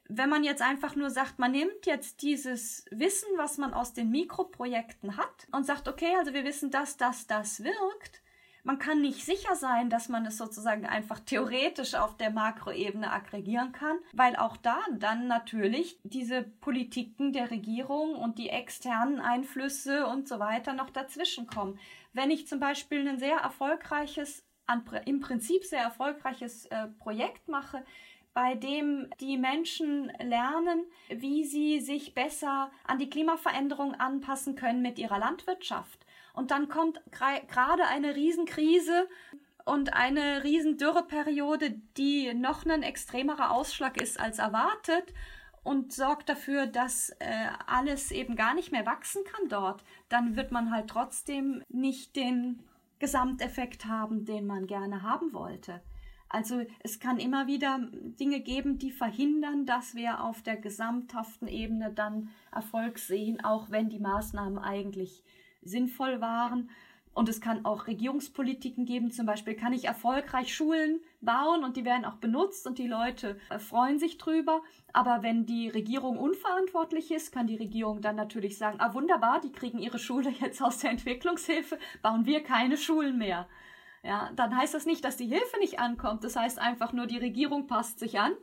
wenn 0.10 0.30
man 0.30 0.44
jetzt 0.44 0.62
einfach 0.62 0.96
nur 0.96 1.10
sagt, 1.10 1.40
man 1.40 1.52
nimmt 1.52 1.86
jetzt 1.86 2.22
dieses 2.22 2.86
Wissen, 2.92 3.30
was 3.38 3.58
man 3.58 3.74
aus 3.74 3.94
den 3.94 4.10
Mikroprojekten 4.10 5.18
hat 5.18 5.48
und 5.52 5.66
sagt, 5.66 5.88
okay, 5.88 6.14
also 6.18 6.34
wir 6.34 6.44
wissen, 6.44 6.72
dass 6.72 6.98
das, 6.98 7.28
das 7.28 7.64
wirkt. 7.64 8.22
Man 8.66 8.80
kann 8.80 9.02
nicht 9.02 9.26
sicher 9.26 9.56
sein, 9.56 9.90
dass 9.90 10.08
man 10.08 10.26
es 10.26 10.38
sozusagen 10.38 10.86
einfach 10.86 11.20
theoretisch 11.20 11.96
auf 11.96 12.16
der 12.16 12.32
Makroebene 12.32 13.12
aggregieren 13.12 13.74
kann, 13.74 13.98
weil 14.14 14.38
auch 14.38 14.56
da 14.56 14.80
dann 14.98 15.28
natürlich 15.28 16.00
diese 16.04 16.44
Politiken 16.44 17.34
der 17.34 17.52
Regierung 17.52 18.16
und 18.16 18.38
die 18.38 18.50
externen 18.50 19.20
Einflüsse 19.20 20.08
und 20.08 20.30
so 20.30 20.40
weiter 20.40 20.72
noch 20.74 20.92
dazwischen 20.92 21.46
kommen. 21.46 21.78
Wenn 22.14 22.32
ich 22.32 22.48
zum 22.48 22.62
Beispiel 22.62 23.06
ein 23.06 23.20
sehr 23.20 23.38
erfolgreiches, 23.38 24.46
im 25.06 25.20
Prinzip 25.20 25.66
sehr 25.66 25.82
erfolgreiches 25.82 26.66
äh, 26.68 26.88
Projekt 27.00 27.50
mache, 27.50 27.84
bei 28.34 28.56
dem 28.56 29.10
die 29.20 29.38
Menschen 29.38 30.12
lernen, 30.20 30.86
wie 31.10 31.44
sie 31.44 31.80
sich 31.80 32.14
besser 32.14 32.72
an 32.86 33.00
die 33.00 33.10
Klimaveränderung 33.10 33.94
anpassen 33.96 34.56
können 34.56 34.82
mit 34.82 34.98
ihrer 34.98 35.20
Landwirtschaft. 35.20 36.06
Und 36.34 36.52
dann 36.52 36.68
kommt 36.68 37.00
gerade 37.12 37.86
eine 37.88 38.16
Riesenkrise 38.16 39.08
und 39.66 39.94
eine 39.94 40.44
Riesendürreperiode, 40.44 41.80
die 41.98 42.34
noch 42.34 42.66
ein 42.66 42.84
extremerer 42.84 43.52
Ausschlag 43.52 44.02
ist 44.02 44.20
als 44.20 44.40
erwartet 44.40 45.14
und 45.64 45.94
sorgt 45.94 46.28
dafür, 46.28 46.68
dass 46.68 47.12
äh, 47.20 47.48
alles 47.68 48.12
eben 48.12 48.36
gar 48.36 48.54
nicht 48.54 48.72
mehr 48.72 48.86
wachsen 48.86 49.24
kann 49.24 49.48
dort, 49.48 49.84
dann 50.10 50.36
wird 50.36 50.52
man 50.52 50.72
halt 50.72 50.90
trotzdem 50.90 51.64
nicht 51.70 52.16
den 52.16 52.64
Gesamteffekt 53.00 53.86
haben, 53.86 54.26
den 54.26 54.46
man 54.46 54.68
gerne 54.68 55.04
haben 55.04 55.34
wollte. 55.34 55.82
Also 56.34 56.66
es 56.80 57.00
kann 57.00 57.20
immer 57.20 57.46
wieder 57.46 57.80
Dinge 58.20 58.40
geben, 58.40 58.80
die 58.80 58.90
verhindern, 58.90 59.68
dass 59.68 59.94
wir 59.94 60.24
auf 60.24 60.42
der 60.42 60.58
gesamthaften 60.58 61.48
Ebene 61.48 61.94
dann 61.94 62.30
Erfolg 62.52 62.98
sehen, 62.98 63.46
auch 63.46 63.70
wenn 63.70 63.90
die 63.90 64.00
Maßnahmen 64.00 64.58
eigentlich 64.58 65.24
sinnvoll 65.62 66.22
waren. 66.22 66.72
Und 67.14 67.30
es 67.30 67.40
kann 67.40 67.66
auch 67.66 67.86
Regierungspolitiken 67.86 68.86
geben, 68.86 69.12
zum 69.12 69.28
Beispiel 69.28 69.54
kann 69.54 69.74
ich 69.74 69.86
erfolgreich 69.86 70.56
Schulen 70.56 71.02
bauen 71.22 71.64
und 71.64 71.78
die 71.78 71.86
werden 71.86 72.04
auch 72.04 72.16
benutzt 72.16 72.66
und 72.66 72.80
die 72.80 72.88
Leute 72.88 73.38
äh, 73.52 73.60
freuen 73.60 74.00
sich 74.00 74.18
drüber. 74.18 74.64
Aber 74.92 75.22
wenn 75.22 75.46
die 75.46 75.70
Regierung 75.70 76.18
unverantwortlich 76.18 77.12
ist, 77.12 77.32
kann 77.32 77.46
die 77.46 77.58
Regierung 77.58 78.02
dann 78.02 78.16
natürlich 78.16 78.58
sagen, 78.58 78.80
ah 78.80 78.96
wunderbar, 78.96 79.40
die 79.40 79.52
kriegen 79.52 79.78
ihre 79.78 80.00
Schule 80.00 80.32
jetzt 80.40 80.64
aus 80.64 80.80
der 80.80 80.90
Entwicklungshilfe, 80.90 81.78
bauen 82.02 82.26
wir 82.26 82.42
keine 82.42 82.78
Schulen 82.78 83.20
mehr. 83.20 83.48
Ja, 84.04 84.32
dann 84.36 84.56
heißt 84.56 84.74
das 84.74 84.86
nicht, 84.86 85.04
dass 85.06 85.16
die 85.16 85.28
Hilfe 85.28 85.58
nicht 85.60 85.80
ankommt. 85.80 86.24
Das 86.24 86.36
heißt 86.36 86.60
einfach 86.60 86.92
nur, 86.92 87.08
die 87.08 87.18
Regierung 87.18 87.68
passt 87.68 88.00
sich 88.00 88.20
an. 88.20 88.34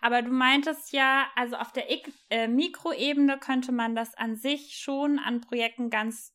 Aber 0.00 0.22
du 0.22 0.30
meintest 0.30 0.92
ja, 0.92 1.28
also 1.36 1.56
auf 1.56 1.72
der 1.72 1.86
äh, 2.30 2.48
Mikroebene 2.48 3.38
könnte 3.38 3.70
man 3.70 3.94
das 3.94 4.16
an 4.16 4.36
sich 4.36 4.76
schon 4.76 5.20
an 5.20 5.40
Projekten 5.40 5.88
ganz 5.88 6.34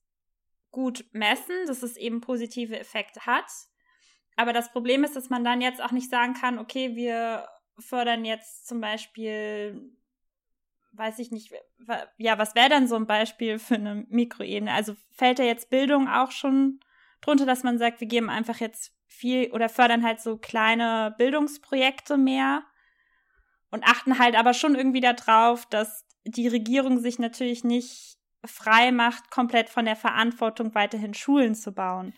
gut 0.72 1.06
messen, 1.12 1.56
dass 1.68 1.84
es 1.84 1.98
eben 1.98 2.22
positive 2.22 2.80
Effekte 2.80 3.26
hat. 3.26 3.46
Aber 4.38 4.54
das 4.54 4.72
Problem 4.72 5.04
ist, 5.04 5.16
dass 5.18 5.30
man 5.30 5.44
dann 5.44 5.62
jetzt 5.62 5.84
auch 5.84 5.92
nicht 5.92 6.10
sagen 6.10 6.34
kann, 6.34 6.58
okay, 6.58 6.96
wir 6.96 7.48
fördern 7.78 8.24
jetzt 8.24 8.66
zum 8.66 8.80
Beispiel, 8.80 9.92
weiß 10.94 11.20
ich 11.20 11.32
nicht, 11.32 11.54
ja, 12.18 12.38
was 12.38 12.56
wäre 12.56 12.70
dann 12.70 12.88
so 12.88 12.96
ein 12.96 13.08
Beispiel 13.08 13.60
für 13.60 13.76
eine 13.76 14.06
Mikroebene? 14.10 14.72
Also 14.72 14.96
fällt 15.12 15.40
da 15.40 15.44
jetzt 15.44 15.70
Bildung 15.70 16.08
auch 16.08 16.32
schon 16.32 16.80
drunter, 17.24 17.46
dass 17.46 17.64
man 17.64 17.78
sagt, 17.78 18.02
wir 18.02 18.08
geben 18.08 18.30
einfach 18.30 18.60
jetzt 18.60 18.94
viel 19.08 19.52
oder 19.52 19.70
fördern 19.70 20.04
halt 20.04 20.20
so 20.22 20.38
kleine 20.38 21.16
Bildungsprojekte 21.18 22.18
mehr 22.18 22.64
und 23.72 23.84
achten 23.84 24.20
halt 24.20 24.36
aber 24.36 24.54
schon 24.54 24.76
irgendwie 24.76 25.02
darauf, 25.02 25.66
dass 25.68 26.06
die 26.26 26.48
Regierung 26.48 27.00
sich 27.00 27.20
natürlich 27.20 27.64
nicht 27.64 28.18
frei 28.46 28.92
macht, 28.92 29.32
komplett 29.32 29.70
von 29.70 29.86
der 29.86 29.96
Verantwortung 29.96 30.76
weiterhin 30.76 31.14
Schulen 31.14 31.56
zu 31.56 31.72
bauen. 31.72 32.14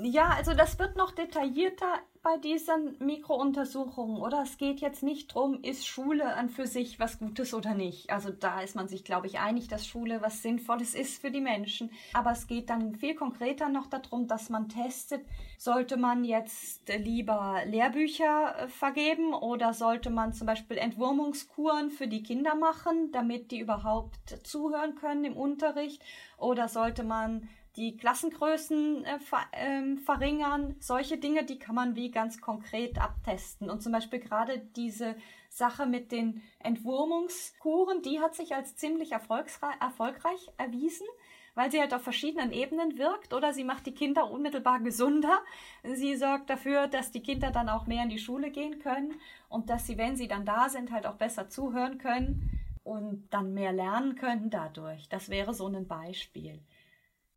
Ja, 0.00 0.30
also 0.30 0.54
das 0.54 0.78
wird 0.78 0.96
noch 0.96 1.10
detaillierter 1.10 1.98
bei 2.22 2.36
diesen 2.36 2.96
Mikrountersuchungen, 3.00 4.18
oder? 4.18 4.42
Es 4.42 4.56
geht 4.56 4.80
jetzt 4.80 5.02
nicht 5.02 5.34
darum, 5.34 5.60
ist 5.62 5.86
Schule 5.86 6.34
an 6.36 6.48
für 6.48 6.68
sich 6.68 7.00
was 7.00 7.18
Gutes 7.18 7.52
oder 7.52 7.74
nicht. 7.74 8.10
Also 8.10 8.30
da 8.30 8.60
ist 8.60 8.76
man 8.76 8.86
sich, 8.86 9.02
glaube 9.02 9.26
ich, 9.26 9.40
einig, 9.40 9.66
dass 9.66 9.86
Schule 9.86 10.22
was 10.22 10.40
Sinnvolles 10.40 10.94
ist 10.94 11.20
für 11.20 11.32
die 11.32 11.40
Menschen. 11.40 11.90
Aber 12.12 12.30
es 12.30 12.46
geht 12.46 12.70
dann 12.70 12.94
viel 12.94 13.16
konkreter 13.16 13.68
noch 13.68 13.86
darum, 13.86 14.28
dass 14.28 14.50
man 14.50 14.68
testet, 14.68 15.26
sollte 15.58 15.96
man 15.96 16.24
jetzt 16.24 16.88
lieber 16.96 17.62
Lehrbücher 17.66 18.54
äh, 18.56 18.68
vergeben 18.68 19.34
oder 19.34 19.74
sollte 19.74 20.10
man 20.10 20.32
zum 20.32 20.46
Beispiel 20.46 20.78
Entwurmungskuren 20.78 21.90
für 21.90 22.06
die 22.06 22.22
Kinder 22.22 22.54
machen, 22.54 23.10
damit 23.10 23.50
die 23.50 23.58
überhaupt 23.58 24.38
zuhören 24.44 24.94
können 24.94 25.24
im 25.24 25.36
Unterricht? 25.36 26.02
Oder 26.38 26.68
sollte 26.68 27.02
man 27.02 27.48
die 27.76 27.96
Klassengrößen 27.96 29.04
äh, 29.04 29.18
ver 29.18 29.40
ähm, 29.52 29.98
verringern. 29.98 30.76
Solche 30.80 31.16
Dinge, 31.16 31.44
die 31.44 31.58
kann 31.58 31.74
man 31.74 31.96
wie 31.96 32.10
ganz 32.10 32.40
konkret 32.40 33.00
abtesten. 33.00 33.70
Und 33.70 33.82
zum 33.82 33.92
Beispiel 33.92 34.20
gerade 34.20 34.58
diese 34.76 35.16
Sache 35.48 35.86
mit 35.86 36.12
den 36.12 36.42
Entwurmungskuren, 36.60 38.02
die 38.02 38.20
hat 38.20 38.34
sich 38.34 38.54
als 38.54 38.76
ziemlich 38.76 39.12
erfolgreich 39.12 40.50
erwiesen, 40.56 41.06
weil 41.54 41.70
sie 41.70 41.80
halt 41.80 41.92
auf 41.92 42.02
verschiedenen 42.02 42.52
Ebenen 42.52 42.96
wirkt 42.98 43.34
oder 43.34 43.52
sie 43.52 43.64
macht 43.64 43.86
die 43.86 43.94
Kinder 43.94 44.30
unmittelbar 44.30 44.80
gesunder. 44.80 45.40
Sie 45.82 46.16
sorgt 46.16 46.48
dafür, 46.48 46.88
dass 46.88 47.10
die 47.10 47.22
Kinder 47.22 47.50
dann 47.50 47.68
auch 47.68 47.86
mehr 47.86 48.02
in 48.02 48.08
die 48.08 48.18
Schule 48.18 48.50
gehen 48.50 48.78
können 48.78 49.14
und 49.48 49.68
dass 49.68 49.86
sie, 49.86 49.98
wenn 49.98 50.16
sie 50.16 50.28
dann 50.28 50.46
da 50.46 50.68
sind, 50.68 50.90
halt 50.90 51.06
auch 51.06 51.16
besser 51.16 51.48
zuhören 51.48 51.98
können 51.98 52.50
und 52.84 53.28
dann 53.30 53.54
mehr 53.54 53.72
lernen 53.72 54.16
können 54.16 54.50
dadurch. 54.50 55.08
Das 55.08 55.28
wäre 55.28 55.54
so 55.54 55.66
ein 55.66 55.86
Beispiel. 55.86 56.60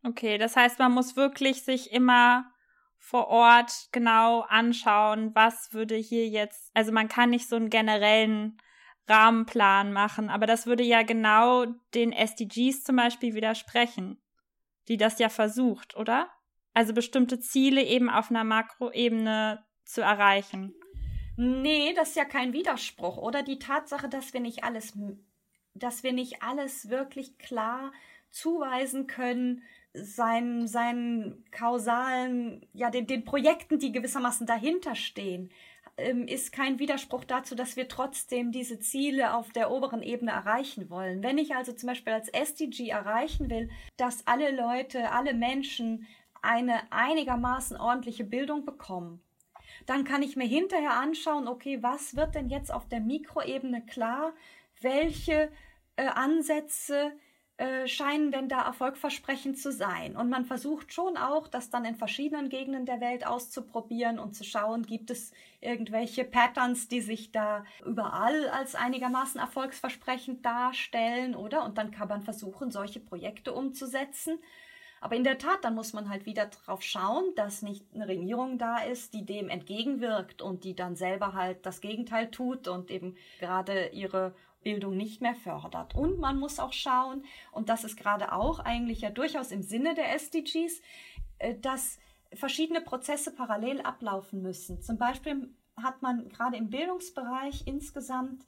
Okay, 0.05 0.37
das 0.37 0.55
heißt, 0.55 0.77
man 0.77 0.91
muss 0.91 1.15
wirklich 1.15 1.63
sich 1.63 1.91
immer 1.91 2.51
vor 2.97 3.27
Ort 3.27 3.89
genau 3.91 4.41
anschauen, 4.41 5.33
was 5.33 5.73
würde 5.73 5.95
hier 5.95 6.27
jetzt, 6.27 6.69
also 6.75 6.91
man 6.91 7.07
kann 7.07 7.31
nicht 7.31 7.49
so 7.49 7.55
einen 7.55 7.69
generellen 7.69 8.57
Rahmenplan 9.07 9.93
machen, 9.93 10.29
aber 10.29 10.45
das 10.45 10.67
würde 10.67 10.83
ja 10.83 11.01
genau 11.03 11.65
den 11.93 12.11
SDGs 12.11 12.83
zum 12.83 12.95
Beispiel 12.97 13.33
widersprechen, 13.33 14.21
die 14.87 14.97
das 14.97 15.17
ja 15.19 15.29
versucht, 15.29 15.95
oder? 15.95 16.29
Also 16.73 16.93
bestimmte 16.93 17.39
Ziele 17.39 17.83
eben 17.83 18.09
auf 18.09 18.29
einer 18.29 18.43
Makroebene 18.43 19.65
zu 19.85 20.01
erreichen. 20.01 20.75
Nee, 21.37 21.93
das 21.95 22.09
ist 22.09 22.15
ja 22.15 22.25
kein 22.25 22.53
Widerspruch, 22.53 23.17
oder? 23.17 23.43
Die 23.43 23.59
Tatsache, 23.59 24.07
dass 24.07 24.33
wir 24.33 24.39
nicht 24.39 24.63
alles, 24.63 24.93
dass 25.73 26.03
wir 26.03 26.13
nicht 26.13 26.43
alles 26.43 26.89
wirklich 26.89 27.37
klar 27.37 27.91
zuweisen 28.29 29.07
können, 29.07 29.63
seinen, 29.95 30.67
seinen 30.67 31.45
kausalen, 31.51 32.65
ja, 32.73 32.89
den, 32.89 33.07
den 33.07 33.25
Projekten, 33.25 33.79
die 33.79 33.91
gewissermaßen 33.91 34.45
dahinter 34.45 34.95
stehen, 34.95 35.49
ähm, 35.97 36.27
ist 36.27 36.51
kein 36.51 36.79
Widerspruch 36.79 37.23
dazu, 37.23 37.55
dass 37.55 37.77
wir 37.77 37.87
trotzdem 37.87 38.51
diese 38.51 38.79
Ziele 38.79 39.33
auf 39.33 39.51
der 39.51 39.71
oberen 39.71 40.01
Ebene 40.01 40.31
erreichen 40.31 40.89
wollen. 40.89 41.23
Wenn 41.23 41.37
ich 41.37 41.55
also 41.55 41.71
zum 41.71 41.87
Beispiel 41.87 42.13
als 42.13 42.29
SDG 42.29 42.89
erreichen 42.89 43.49
will, 43.49 43.69
dass 43.97 44.27
alle 44.27 44.53
Leute, 44.55 45.11
alle 45.11 45.33
Menschen 45.33 46.05
eine 46.41 46.91
einigermaßen 46.91 47.77
ordentliche 47.77 48.25
Bildung 48.25 48.65
bekommen, 48.65 49.21
dann 49.85 50.03
kann 50.03 50.21
ich 50.21 50.35
mir 50.35 50.47
hinterher 50.47 50.93
anschauen, 50.93 51.47
okay, 51.47 51.81
was 51.81 52.15
wird 52.15 52.35
denn 52.35 52.49
jetzt 52.49 52.73
auf 52.73 52.87
der 52.87 52.99
Mikroebene 52.99 53.85
klar, 53.85 54.33
welche 54.81 55.49
äh, 55.95 56.07
Ansätze 56.07 57.13
äh, 57.57 57.87
scheinen 57.87 58.31
denn 58.31 58.49
da 58.49 58.63
erfolgversprechend 58.63 59.57
zu 59.57 59.71
sein. 59.71 60.17
Und 60.17 60.29
man 60.29 60.43
versucht 60.43 60.91
schon 60.91 61.15
auch, 61.15 61.47
das 61.47 61.69
dann 61.69 61.85
in 61.85 61.95
verschiedenen 61.95 62.49
Gegenden 62.49 62.85
der 62.85 62.99
Welt 62.99 63.25
auszuprobieren 63.25 64.19
und 64.19 64.35
zu 64.35 64.43
schauen, 64.43 64.83
gibt 64.83 65.09
es 65.09 65.31
irgendwelche 65.61 66.25
Patterns, 66.25 66.89
die 66.89 66.99
sich 66.99 67.31
da 67.31 67.63
überall 67.85 68.49
als 68.49 68.75
einigermaßen 68.75 69.39
erfolgsversprechend 69.39 70.45
darstellen, 70.45 71.33
oder? 71.33 71.63
Und 71.63 71.77
dann 71.77 71.91
kann 71.91 72.09
man 72.09 72.23
versuchen, 72.23 72.71
solche 72.71 72.99
Projekte 72.99 73.53
umzusetzen. 73.53 74.37
Aber 74.99 75.15
in 75.15 75.23
der 75.23 75.37
Tat, 75.37 75.63
dann 75.63 75.75
muss 75.75 75.93
man 75.93 76.09
halt 76.09 76.25
wieder 76.25 76.47
darauf 76.47 76.81
schauen, 76.81 77.35
dass 77.35 77.61
nicht 77.61 77.85
eine 77.93 78.07
Regierung 78.07 78.57
da 78.57 78.79
ist, 78.79 79.13
die 79.13 79.23
dem 79.23 79.49
entgegenwirkt 79.49 80.41
und 80.41 80.63
die 80.63 80.75
dann 80.75 80.95
selber 80.95 81.33
halt 81.33 81.65
das 81.65 81.79
Gegenteil 81.79 82.31
tut 82.31 82.67
und 82.67 82.91
eben 82.91 83.15
gerade 83.39 83.87
ihre 83.93 84.33
Bildung 84.65 84.97
nicht 84.97 85.21
mehr 85.21 85.35
fördert. 85.35 85.95
Und 85.95 86.19
man 86.19 86.39
muss 86.39 86.59
auch 86.59 86.73
schauen, 86.73 87.23
und 87.51 87.69
das 87.69 87.83
ist 87.83 87.95
gerade 87.95 88.33
auch 88.33 88.59
eigentlich 88.59 89.01
ja 89.01 89.11
durchaus 89.11 89.51
im 89.51 89.61
Sinne 89.61 89.93
der 89.93 90.13
SDGs, 90.15 90.81
äh, 91.37 91.55
dass 91.61 91.99
verschiedene 92.33 92.81
Prozesse 92.81 93.33
parallel 93.33 93.79
ablaufen 93.81 94.41
müssen. 94.41 94.81
Zum 94.81 94.97
Beispiel 94.97 95.53
hat 95.81 96.01
man 96.01 96.27
gerade 96.29 96.57
im 96.57 96.69
Bildungsbereich 96.69 97.67
insgesamt 97.67 98.43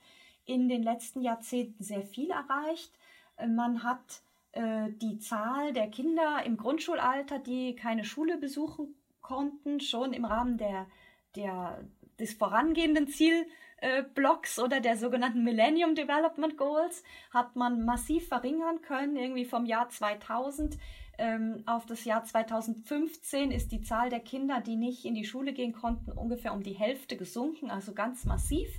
in 0.45 0.67
den 0.67 0.81
letzten 0.81 1.21
Jahrzehnten 1.21 1.83
sehr 1.83 2.01
viel 2.01 2.31
erreicht. 2.31 2.91
Äh, 3.37 3.47
man 3.47 3.83
hat 3.83 4.21
äh, 4.53 4.89
die 4.93 5.19
Zahl 5.19 5.71
der 5.71 5.87
Kinder 5.87 6.41
im 6.43 6.57
Grundschulalter, 6.57 7.37
die 7.37 7.75
keine 7.75 8.03
Schule 8.03 8.37
besuchen 8.37 8.95
konnten, 9.21 9.81
schon 9.81 10.13
im 10.13 10.25
Rahmen 10.25 10.57
der, 10.57 10.87
der, 11.35 11.85
des 12.17 12.33
vorangehenden 12.33 13.07
Ziel 13.07 13.45
äh, 13.77 14.03
Blocks 14.03 14.59
oder 14.59 14.79
der 14.79 14.97
sogenannten 14.97 15.43
Millennium 15.43 15.95
Development 15.95 16.57
Goals 16.57 17.03
hat 17.31 17.55
man 17.55 17.85
massiv 17.85 18.27
verringern 18.27 18.81
können. 18.81 19.15
Irgendwie 19.15 19.45
vom 19.45 19.65
Jahr 19.65 19.89
2000 19.89 20.77
ähm, 21.17 21.63
auf 21.65 21.85
das 21.85 22.05
Jahr 22.05 22.23
2015 22.23 23.51
ist 23.51 23.71
die 23.71 23.81
Zahl 23.81 24.09
der 24.09 24.19
Kinder, 24.19 24.61
die 24.61 24.75
nicht 24.75 25.05
in 25.05 25.15
die 25.15 25.25
Schule 25.25 25.53
gehen 25.53 25.73
konnten, 25.73 26.11
ungefähr 26.11 26.53
um 26.53 26.63
die 26.63 26.73
Hälfte 26.73 27.17
gesunken, 27.17 27.71
also 27.71 27.93
ganz 27.93 28.25
massiv. 28.25 28.69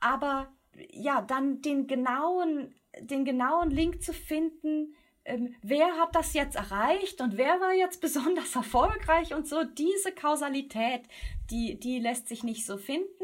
Aber 0.00 0.48
ja, 0.90 1.22
dann 1.22 1.62
den 1.62 1.86
genauen, 1.86 2.74
den 3.00 3.24
genauen 3.24 3.70
Link 3.70 4.02
zu 4.02 4.12
finden, 4.12 4.94
ähm, 5.24 5.54
wer 5.62 5.96
hat 5.98 6.14
das 6.14 6.34
jetzt 6.34 6.56
erreicht 6.56 7.20
und 7.20 7.36
wer 7.36 7.60
war 7.60 7.72
jetzt 7.72 8.00
besonders 8.00 8.54
erfolgreich 8.54 9.34
und 9.34 9.48
so, 9.48 9.64
diese 9.64 10.12
Kausalität, 10.12 11.02
die, 11.50 11.78
die 11.78 11.98
lässt 11.98 12.28
sich 12.28 12.44
nicht 12.44 12.66
so 12.66 12.76
finden. 12.76 13.23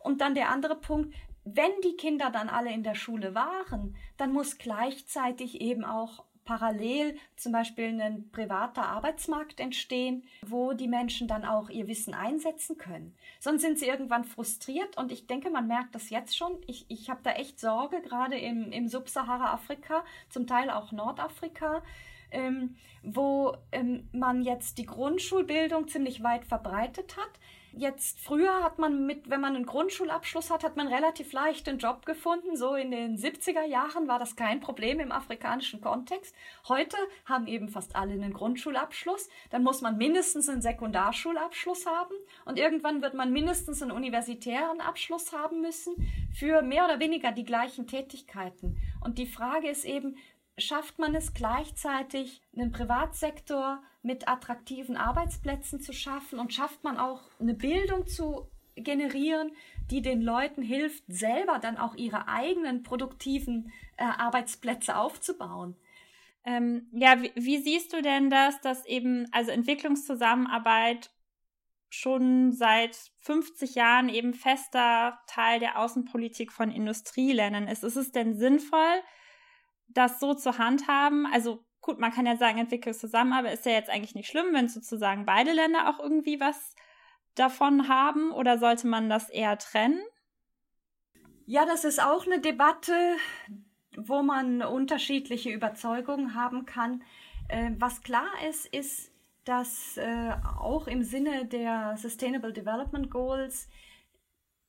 Und 0.00 0.20
dann 0.20 0.34
der 0.34 0.50
andere 0.50 0.76
Punkt, 0.76 1.14
wenn 1.44 1.72
die 1.84 1.96
Kinder 1.96 2.30
dann 2.30 2.48
alle 2.48 2.72
in 2.72 2.82
der 2.82 2.94
Schule 2.94 3.34
waren, 3.34 3.96
dann 4.16 4.32
muss 4.32 4.58
gleichzeitig 4.58 5.60
eben 5.60 5.84
auch 5.84 6.24
parallel 6.44 7.16
zum 7.36 7.52
Beispiel 7.52 8.00
ein 8.00 8.30
privater 8.32 8.86
Arbeitsmarkt 8.86 9.60
entstehen, 9.60 10.24
wo 10.44 10.72
die 10.72 10.88
Menschen 10.88 11.28
dann 11.28 11.44
auch 11.44 11.70
ihr 11.70 11.86
Wissen 11.86 12.12
einsetzen 12.12 12.76
können. 12.76 13.14
Sonst 13.38 13.62
sind 13.62 13.78
sie 13.78 13.86
irgendwann 13.86 14.24
frustriert 14.24 14.96
und 14.96 15.12
ich 15.12 15.26
denke, 15.26 15.50
man 15.50 15.66
merkt 15.66 15.94
das 15.94 16.10
jetzt 16.10 16.36
schon. 16.36 16.58
Ich, 16.66 16.86
ich 16.88 17.08
habe 17.08 17.20
da 17.22 17.32
echt 17.32 17.60
Sorge, 17.60 18.00
gerade 18.02 18.36
im, 18.36 18.72
im 18.72 18.88
Subsahara-Afrika, 18.88 20.04
zum 20.28 20.46
Teil 20.46 20.70
auch 20.70 20.92
Nordafrika, 20.92 21.82
ähm, 22.32 22.76
wo 23.02 23.56
ähm, 23.70 24.08
man 24.12 24.42
jetzt 24.42 24.78
die 24.78 24.86
Grundschulbildung 24.86 25.88
ziemlich 25.88 26.22
weit 26.22 26.44
verbreitet 26.44 27.16
hat 27.16 27.30
Jetzt 27.72 28.18
früher 28.18 28.64
hat 28.64 28.78
man 28.78 29.06
mit, 29.06 29.30
wenn 29.30 29.40
man 29.40 29.54
einen 29.54 29.66
Grundschulabschluss 29.66 30.50
hat, 30.50 30.64
hat 30.64 30.76
man 30.76 30.88
relativ 30.88 31.32
leicht 31.32 31.68
einen 31.68 31.78
Job 31.78 32.04
gefunden. 32.04 32.56
So 32.56 32.74
in 32.74 32.90
den 32.90 33.16
70er 33.16 33.64
Jahren 33.64 34.08
war 34.08 34.18
das 34.18 34.34
kein 34.34 34.60
Problem 34.60 34.98
im 34.98 35.12
afrikanischen 35.12 35.80
Kontext. 35.80 36.34
Heute 36.68 36.96
haben 37.26 37.46
eben 37.46 37.68
fast 37.68 37.94
alle 37.94 38.12
einen 38.12 38.32
Grundschulabschluss. 38.32 39.28
Dann 39.50 39.62
muss 39.62 39.82
man 39.82 39.96
mindestens 39.96 40.48
einen 40.48 40.62
Sekundarschulabschluss 40.62 41.86
haben 41.86 42.14
und 42.44 42.58
irgendwann 42.58 43.02
wird 43.02 43.14
man 43.14 43.32
mindestens 43.32 43.82
einen 43.82 43.92
universitären 43.92 44.80
Abschluss 44.80 45.32
haben 45.32 45.60
müssen 45.60 45.94
für 46.34 46.62
mehr 46.62 46.84
oder 46.84 46.98
weniger 46.98 47.30
die 47.30 47.44
gleichen 47.44 47.86
Tätigkeiten. 47.86 48.78
Und 49.00 49.18
die 49.18 49.26
Frage 49.26 49.68
ist 49.68 49.84
eben, 49.84 50.16
schafft 50.58 50.98
man 50.98 51.14
es 51.14 51.34
gleichzeitig, 51.34 52.42
einen 52.54 52.72
Privatsektor 52.72 53.82
mit 54.02 54.28
attraktiven 54.28 54.96
Arbeitsplätzen 54.96 55.80
zu 55.80 55.92
schaffen 55.92 56.38
und 56.38 56.54
schafft 56.54 56.84
man 56.84 56.96
auch 56.98 57.20
eine 57.38 57.54
Bildung 57.54 58.06
zu 58.06 58.48
generieren, 58.76 59.52
die 59.90 60.00
den 60.00 60.22
Leuten 60.22 60.62
hilft, 60.62 61.04
selber 61.08 61.58
dann 61.58 61.76
auch 61.76 61.94
ihre 61.96 62.28
eigenen 62.28 62.82
produktiven 62.82 63.72
äh, 63.96 64.04
Arbeitsplätze 64.04 64.96
aufzubauen. 64.96 65.76
Ähm, 66.44 66.88
ja, 66.92 67.20
wie, 67.22 67.32
wie 67.34 67.58
siehst 67.58 67.92
du 67.92 68.00
denn 68.00 68.30
das, 68.30 68.60
dass 68.60 68.86
eben, 68.86 69.26
also 69.32 69.50
Entwicklungszusammenarbeit 69.50 71.10
schon 71.90 72.52
seit 72.52 72.96
50 73.18 73.74
Jahren 73.74 74.08
eben 74.08 74.32
fester 74.32 75.20
Teil 75.26 75.58
der 75.58 75.78
Außenpolitik 75.78 76.52
von 76.52 76.70
Industrieländern 76.70 77.66
ist. 77.66 77.82
Ist 77.82 77.96
es 77.96 78.12
denn 78.12 78.38
sinnvoll, 78.38 79.02
das 79.88 80.20
so 80.20 80.34
zu 80.34 80.56
handhaben? 80.56 81.26
Also 81.26 81.64
gut, 81.80 81.98
man 81.98 82.12
kann 82.12 82.26
ja 82.26 82.36
sagen, 82.36 82.58
Entwicklungszusammenarbeit 82.58 83.54
ist 83.54 83.66
ja 83.66 83.72
jetzt 83.72 83.90
eigentlich 83.90 84.14
nicht 84.14 84.28
schlimm, 84.28 84.52
wenn 84.52 84.68
sozusagen 84.68 85.26
beide 85.26 85.52
Länder 85.52 85.88
auch 85.88 86.00
irgendwie 86.00 86.40
was 86.40 86.74
davon 87.34 87.88
haben 87.88 88.32
oder 88.32 88.58
sollte 88.58 88.86
man 88.86 89.08
das 89.08 89.30
eher 89.30 89.58
trennen? 89.58 90.00
Ja, 91.46 91.64
das 91.66 91.84
ist 91.84 92.00
auch 92.00 92.26
eine 92.26 92.40
Debatte, 92.40 93.16
wo 93.96 94.22
man 94.22 94.62
unterschiedliche 94.62 95.50
Überzeugungen 95.50 96.34
haben 96.34 96.64
kann. 96.64 97.02
Äh, 97.48 97.72
was 97.78 98.02
klar 98.02 98.30
ist, 98.48 98.66
ist, 98.66 99.10
dass 99.44 99.96
äh, 99.96 100.32
auch 100.60 100.86
im 100.86 101.02
Sinne 101.02 101.46
der 101.46 101.96
Sustainable 101.96 102.52
Development 102.52 103.10
Goals 103.10 103.68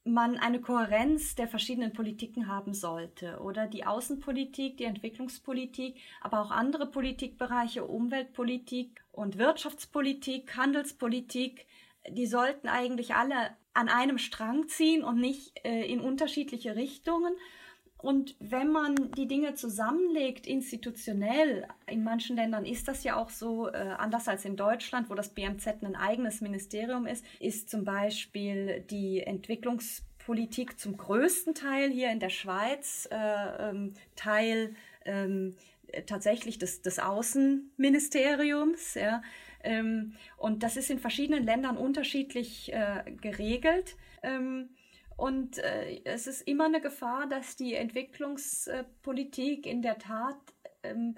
man 0.03 0.37
eine 0.37 0.59
Kohärenz 0.59 1.35
der 1.35 1.47
verschiedenen 1.47 1.93
Politiken 1.93 2.47
haben 2.47 2.73
sollte 2.73 3.39
oder 3.39 3.67
die 3.67 3.85
Außenpolitik, 3.85 4.77
die 4.77 4.85
Entwicklungspolitik, 4.85 5.95
aber 6.21 6.41
auch 6.41 6.51
andere 6.51 6.87
Politikbereiche, 6.87 7.85
Umweltpolitik 7.85 9.03
und 9.11 9.37
Wirtschaftspolitik, 9.37 10.57
Handelspolitik, 10.57 11.67
die 12.09 12.25
sollten 12.25 12.67
eigentlich 12.67 13.13
alle 13.13 13.55
an 13.73 13.89
einem 13.89 14.17
Strang 14.17 14.67
ziehen 14.67 15.03
und 15.03 15.19
nicht 15.19 15.53
äh, 15.63 15.85
in 15.85 16.01
unterschiedliche 16.01 16.75
Richtungen. 16.75 17.33
Und 18.01 18.35
wenn 18.39 18.71
man 18.71 19.11
die 19.11 19.27
Dinge 19.27 19.53
zusammenlegt, 19.53 20.47
institutionell, 20.47 21.67
in 21.85 22.03
manchen 22.03 22.35
Ländern 22.35 22.65
ist 22.65 22.87
das 22.87 23.03
ja 23.03 23.15
auch 23.15 23.29
so, 23.29 23.67
äh, 23.67 23.73
anders 23.97 24.27
als 24.27 24.43
in 24.43 24.55
Deutschland, 24.55 25.09
wo 25.09 25.13
das 25.13 25.29
BMZ 25.29 25.83
ein 25.83 25.95
eigenes 25.95 26.41
Ministerium 26.41 27.05
ist, 27.05 27.23
ist 27.39 27.69
zum 27.69 27.85
Beispiel 27.85 28.83
die 28.89 29.21
Entwicklungspolitik 29.21 30.79
zum 30.79 30.97
größten 30.97 31.53
Teil 31.53 31.91
hier 31.91 32.11
in 32.11 32.19
der 32.19 32.29
Schweiz 32.29 33.07
äh, 33.11 33.69
ähm, 33.69 33.93
Teil 34.15 34.73
ähm, 35.05 35.55
tatsächlich 36.07 36.57
des, 36.57 36.81
des 36.81 36.97
Außenministeriums. 36.97 38.95
Ja. 38.95 39.21
Ähm, 39.63 40.13
und 40.37 40.63
das 40.63 40.75
ist 40.75 40.89
in 40.89 40.97
verschiedenen 40.97 41.43
Ländern 41.43 41.77
unterschiedlich 41.77 42.73
äh, 42.73 43.11
geregelt. 43.21 43.95
Ähm, 44.23 44.69
und 45.21 45.59
äh, 45.59 46.01
es 46.03 46.25
ist 46.25 46.41
immer 46.47 46.65
eine 46.65 46.81
Gefahr, 46.81 47.27
dass 47.27 47.55
die 47.55 47.75
Entwicklungspolitik 47.75 49.67
in 49.67 49.83
der 49.83 49.99
Tat 49.99 50.39
ähm, 50.81 51.13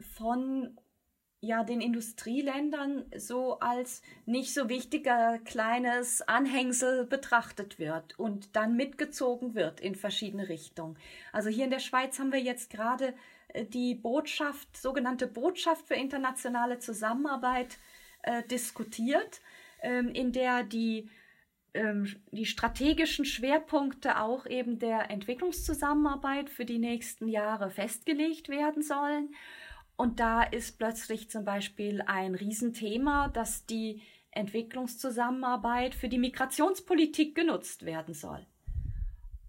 von 0.00 0.78
ja, 1.42 1.62
den 1.62 1.82
Industrieländern 1.82 3.04
so 3.14 3.58
als 3.58 4.00
nicht 4.24 4.54
so 4.54 4.70
wichtiger 4.70 5.38
kleines 5.44 6.22
Anhängsel 6.22 7.04
betrachtet 7.04 7.78
wird 7.78 8.18
und 8.18 8.56
dann 8.56 8.74
mitgezogen 8.74 9.54
wird 9.54 9.80
in 9.80 9.96
verschiedene 9.96 10.48
Richtungen. 10.48 10.96
Also 11.30 11.50
hier 11.50 11.64
in 11.64 11.70
der 11.70 11.80
Schweiz 11.80 12.18
haben 12.18 12.32
wir 12.32 12.40
jetzt 12.40 12.70
gerade 12.70 13.12
äh, 13.48 13.66
die 13.66 13.94
Botschaft, 13.94 14.74
sogenannte 14.78 15.26
Botschaft 15.26 15.86
für 15.86 15.94
internationale 15.94 16.78
Zusammenarbeit 16.78 17.76
äh, 18.22 18.42
diskutiert, 18.44 19.42
ähm, 19.82 20.08
in 20.08 20.32
der 20.32 20.62
die 20.62 21.10
ähm, 21.76 22.16
die 22.32 22.46
strategischen 22.46 23.24
Schwerpunkte 23.24 24.20
auch 24.20 24.46
eben 24.46 24.78
der 24.78 25.10
Entwicklungszusammenarbeit 25.10 26.50
für 26.50 26.64
die 26.64 26.78
nächsten 26.78 27.28
Jahre 27.28 27.70
festgelegt 27.70 28.48
werden 28.48 28.82
sollen. 28.82 29.34
Und 29.96 30.20
da 30.20 30.42
ist 30.42 30.78
plötzlich 30.78 31.30
zum 31.30 31.44
Beispiel 31.44 32.02
ein 32.06 32.34
Riesenthema, 32.34 33.28
dass 33.28 33.66
die 33.66 34.02
Entwicklungszusammenarbeit 34.30 35.94
für 35.94 36.08
die 36.08 36.18
Migrationspolitik 36.18 37.34
genutzt 37.34 37.86
werden 37.86 38.12
soll. 38.12 38.46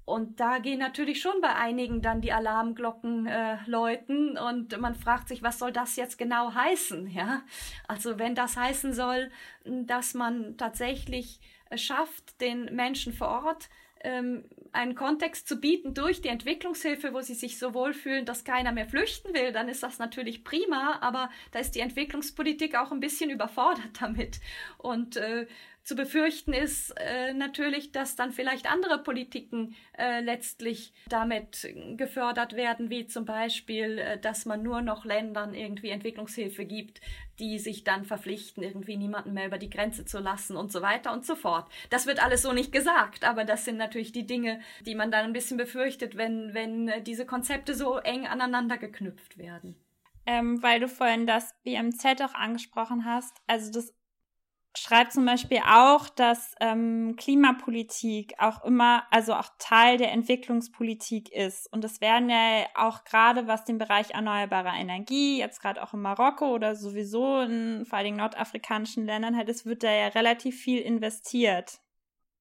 Und 0.06 0.40
da 0.40 0.60
gehen 0.60 0.80
natürlich 0.80 1.20
schon 1.20 1.42
bei 1.42 1.54
einigen 1.54 2.02
dann 2.02 2.22
die 2.22 2.32
Alarmglocken 2.32 3.28
äh, 3.28 3.58
läuten 3.66 4.38
und 4.38 4.80
man 4.80 4.96
fragt 4.96 5.28
sich, 5.28 5.44
was 5.44 5.60
soll 5.60 5.74
das 5.74 5.98
jetzt 5.98 6.18
genau 6.18 6.54
heißen? 6.54 7.10
Ja, 7.10 7.42
also 7.90 8.18
wenn 8.18 8.34
das 8.34 8.56
heißen 8.56 8.94
soll, 8.94 9.30
dass 9.66 10.14
man 10.14 10.56
tatsächlich 10.56 11.42
schafft, 11.76 12.40
den 12.42 12.76
Menschen 12.76 13.14
vor 13.14 13.28
Ort 13.46 13.70
ähm, 14.02 14.44
einen 14.72 14.96
Kontext 14.96 15.48
zu 15.48 15.60
bieten 15.60 15.94
durch 15.94 16.22
die 16.22 16.30
Entwicklungshilfe, 16.30 17.14
wo 17.14 17.22
sie 17.22 17.34
sich 17.34 17.58
so 17.58 17.74
wohlfühlen, 17.74 18.26
dass 18.26 18.44
keiner 18.44 18.72
mehr 18.72 18.88
flüchten 18.88 19.34
will, 19.34 19.52
dann 19.52 19.70
ist 19.70 19.84
das 19.84 20.00
natürlich 20.00 20.44
prima, 20.44 21.00
aber 21.02 21.30
da 21.52 21.60
ist 21.60 21.72
die 21.72 21.80
Entwicklungspolitik 21.80 22.76
auch 22.76 22.92
ein 22.92 23.00
bisschen 23.00 23.30
überfordert 23.30 23.90
damit. 24.02 24.40
Und 24.78 25.18
äh, 25.18 25.48
zu 25.88 25.96
befürchten 25.96 26.52
ist 26.52 26.94
äh, 26.98 27.34
natürlich, 27.34 27.94
dass 27.94 28.18
dann 28.18 28.34
vielleicht 28.34 28.70
andere 28.70 29.02
Politiken 29.02 29.74
äh, 29.98 30.20
letztlich 30.20 30.94
damit 31.08 31.66
gefördert 31.96 32.58
werden, 32.58 32.90
wie 32.90 33.08
zum 33.08 33.24
Beispiel, 33.24 33.98
äh, 33.98 34.20
dass 34.20 34.46
man 34.46 34.62
nur 34.62 34.82
noch 34.82 35.06
Ländern 35.06 35.54
irgendwie 35.54 35.92
Entwicklungshilfe 35.92 36.66
gibt, 36.66 37.00
die 37.40 37.58
sich 37.58 37.86
dann 37.86 38.04
verpflichten, 38.04 38.64
irgendwie 38.64 38.98
niemanden 38.98 39.32
mehr 39.32 39.48
über 39.48 39.58
die 39.58 39.70
Grenze 39.70 40.04
zu 40.04 40.20
lassen 40.20 40.58
und 40.58 40.74
so 40.74 40.82
weiter 40.82 41.14
und 41.14 41.26
so 41.26 41.36
fort. 41.36 41.72
Das 41.90 42.06
wird 42.06 42.22
alles 42.22 42.42
so 42.42 42.52
nicht 42.52 42.74
gesagt, 42.74 43.24
aber 43.24 43.46
das 43.46 43.64
sind 43.64 43.78
natürlich 43.78 44.12
die 44.12 44.28
Dinge, 44.28 44.60
die 44.86 44.96
man 44.96 45.10
dann 45.10 45.24
ein 45.24 45.34
bisschen 45.34 45.56
befürchtet, 45.56 46.18
wenn, 46.18 46.54
wenn 46.54 46.90
äh, 46.90 47.02
diese 47.02 47.26
Konzepte 47.26 47.74
so 47.74 47.96
eng 48.00 48.28
aneinander 48.28 48.78
geknüpft 48.78 49.38
werden. 49.38 49.78
Ähm, 50.26 50.62
weil 50.62 50.82
du 50.82 50.90
vorhin 50.90 51.26
das 51.26 51.56
BMZ 51.64 52.22
auch 52.22 52.34
angesprochen 52.34 53.06
hast. 53.06 53.38
Also 53.48 53.72
das 53.72 53.97
schreibt 54.78 55.14
zum 55.14 55.26
Beispiel 55.26 55.60
auch, 55.68 56.10
dass 56.10 56.56
ähm, 56.60 57.16
Klimapolitik 57.18 58.34
auch 58.38 58.64
immer, 58.64 59.04
also 59.12 59.34
auch 59.34 59.50
Teil 59.60 59.98
der 59.98 60.12
Entwicklungspolitik 60.12 61.32
ist. 61.32 61.72
Und 61.72 61.84
das 61.84 62.02
werden 62.02 62.30
ja 62.30 62.66
auch 62.76 63.04
gerade 63.04 63.48
was 63.48 63.66
den 63.66 63.78
Bereich 63.78 64.12
erneuerbarer 64.12 64.74
Energie, 64.76 65.40
jetzt 65.40 65.62
gerade 65.62 65.82
auch 65.84 65.94
in 65.94 66.02
Marokko 66.02 66.54
oder 66.54 66.76
sowieso 66.76 67.42
in 67.42 67.86
vor 67.86 68.00
allem 68.00 68.16
nordafrikanischen 68.16 69.06
Ländern 69.06 69.36
halt, 69.36 69.50
es 69.50 69.66
wird 69.66 69.84
da 69.84 69.92
ja 69.92 70.08
relativ 70.08 70.60
viel 70.60 70.82
investiert. 70.82 71.80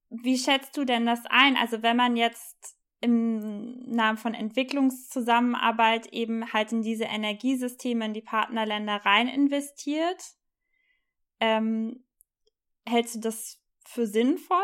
Wie 0.09 0.39
schätzt 0.39 0.77
du 0.77 0.85
denn 0.85 1.07
das 1.07 1.21
ein? 1.29 1.57
Also 1.57 1.83
wenn 1.83 1.97
man 1.97 2.17
jetzt 2.17 2.77
im 3.01 3.83
Namen 3.91 4.19
von 4.19 4.35
Entwicklungszusammenarbeit 4.35 6.07
eben 6.13 6.53
halt 6.53 6.73
in 6.73 6.83
diese 6.83 7.05
Energiesysteme 7.05 8.07
in 8.07 8.15
die 8.15 8.23
Partnerländer 8.23 9.05
rein 9.05 9.29
investiert, 9.29 10.23
ähm, 11.41 12.06
Hältst 12.87 13.17
du 13.17 13.21
das 13.21 13.59
für 13.85 14.07
sinnvoll? 14.07 14.59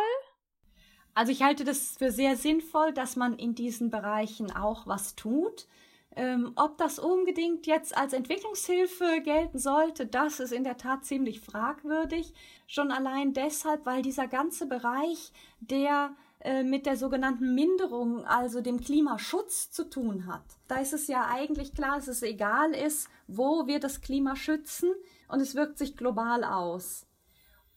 Also 1.15 1.33
ich 1.33 1.43
halte 1.43 1.65
das 1.65 1.97
für 1.99 2.11
sehr 2.11 2.37
sinnvoll, 2.37 2.93
dass 2.93 3.17
man 3.17 3.39
in 3.39 3.55
diesen 3.55 3.91
Bereichen 3.91 4.51
auch 4.51 4.87
was 4.87 5.15
tut. 5.15 5.67
Ähm, 6.15 6.53
ob 6.57 6.77
das 6.79 6.99
unbedingt 6.99 7.67
jetzt 7.67 7.97
als 7.97 8.13
Entwicklungshilfe 8.13 9.23
gelten 9.23 9.59
sollte, 9.59 10.07
das 10.07 10.41
ist 10.41 10.53
in 10.53 10.65
der 10.65 10.77
Tat 10.77 11.05
ziemlich 11.05 11.41
fragwürdig. 11.41 12.35
Schon 12.67 12.91
allein 12.91 13.33
deshalb, 13.33 13.87
weil 13.87 14.03
dieser 14.03 14.29
ganze 14.29 14.67
Bereich, 14.67 15.33
der 15.61 16.15
äh, 16.41 16.65
mit 16.65 16.87
der 16.87 16.97
sogenannten 16.97 17.55
Minderung, 17.55 18.25
also 18.27 18.61
dem 18.61 18.81
Klimaschutz 18.81 19.71
zu 19.71 19.89
tun 19.89 20.27
hat. 20.27 20.45
Da 20.69 20.77
ist 20.77 20.93
es 20.93 21.07
ja 21.07 21.29
eigentlich 21.31 21.73
klar, 21.73 21.97
dass 21.97 22.09
es 22.09 22.23
egal 22.23 22.73
ist, 22.73 23.09
wo 23.27 23.67
wir 23.67 23.81
das 23.81 24.03
Klima 24.03 24.37
schützen 24.37 24.91
und 25.29 25.41
es 25.41 25.55
wirkt 25.55 25.79
sich 25.79 25.97
global 25.97 26.45
aus. 26.45 27.07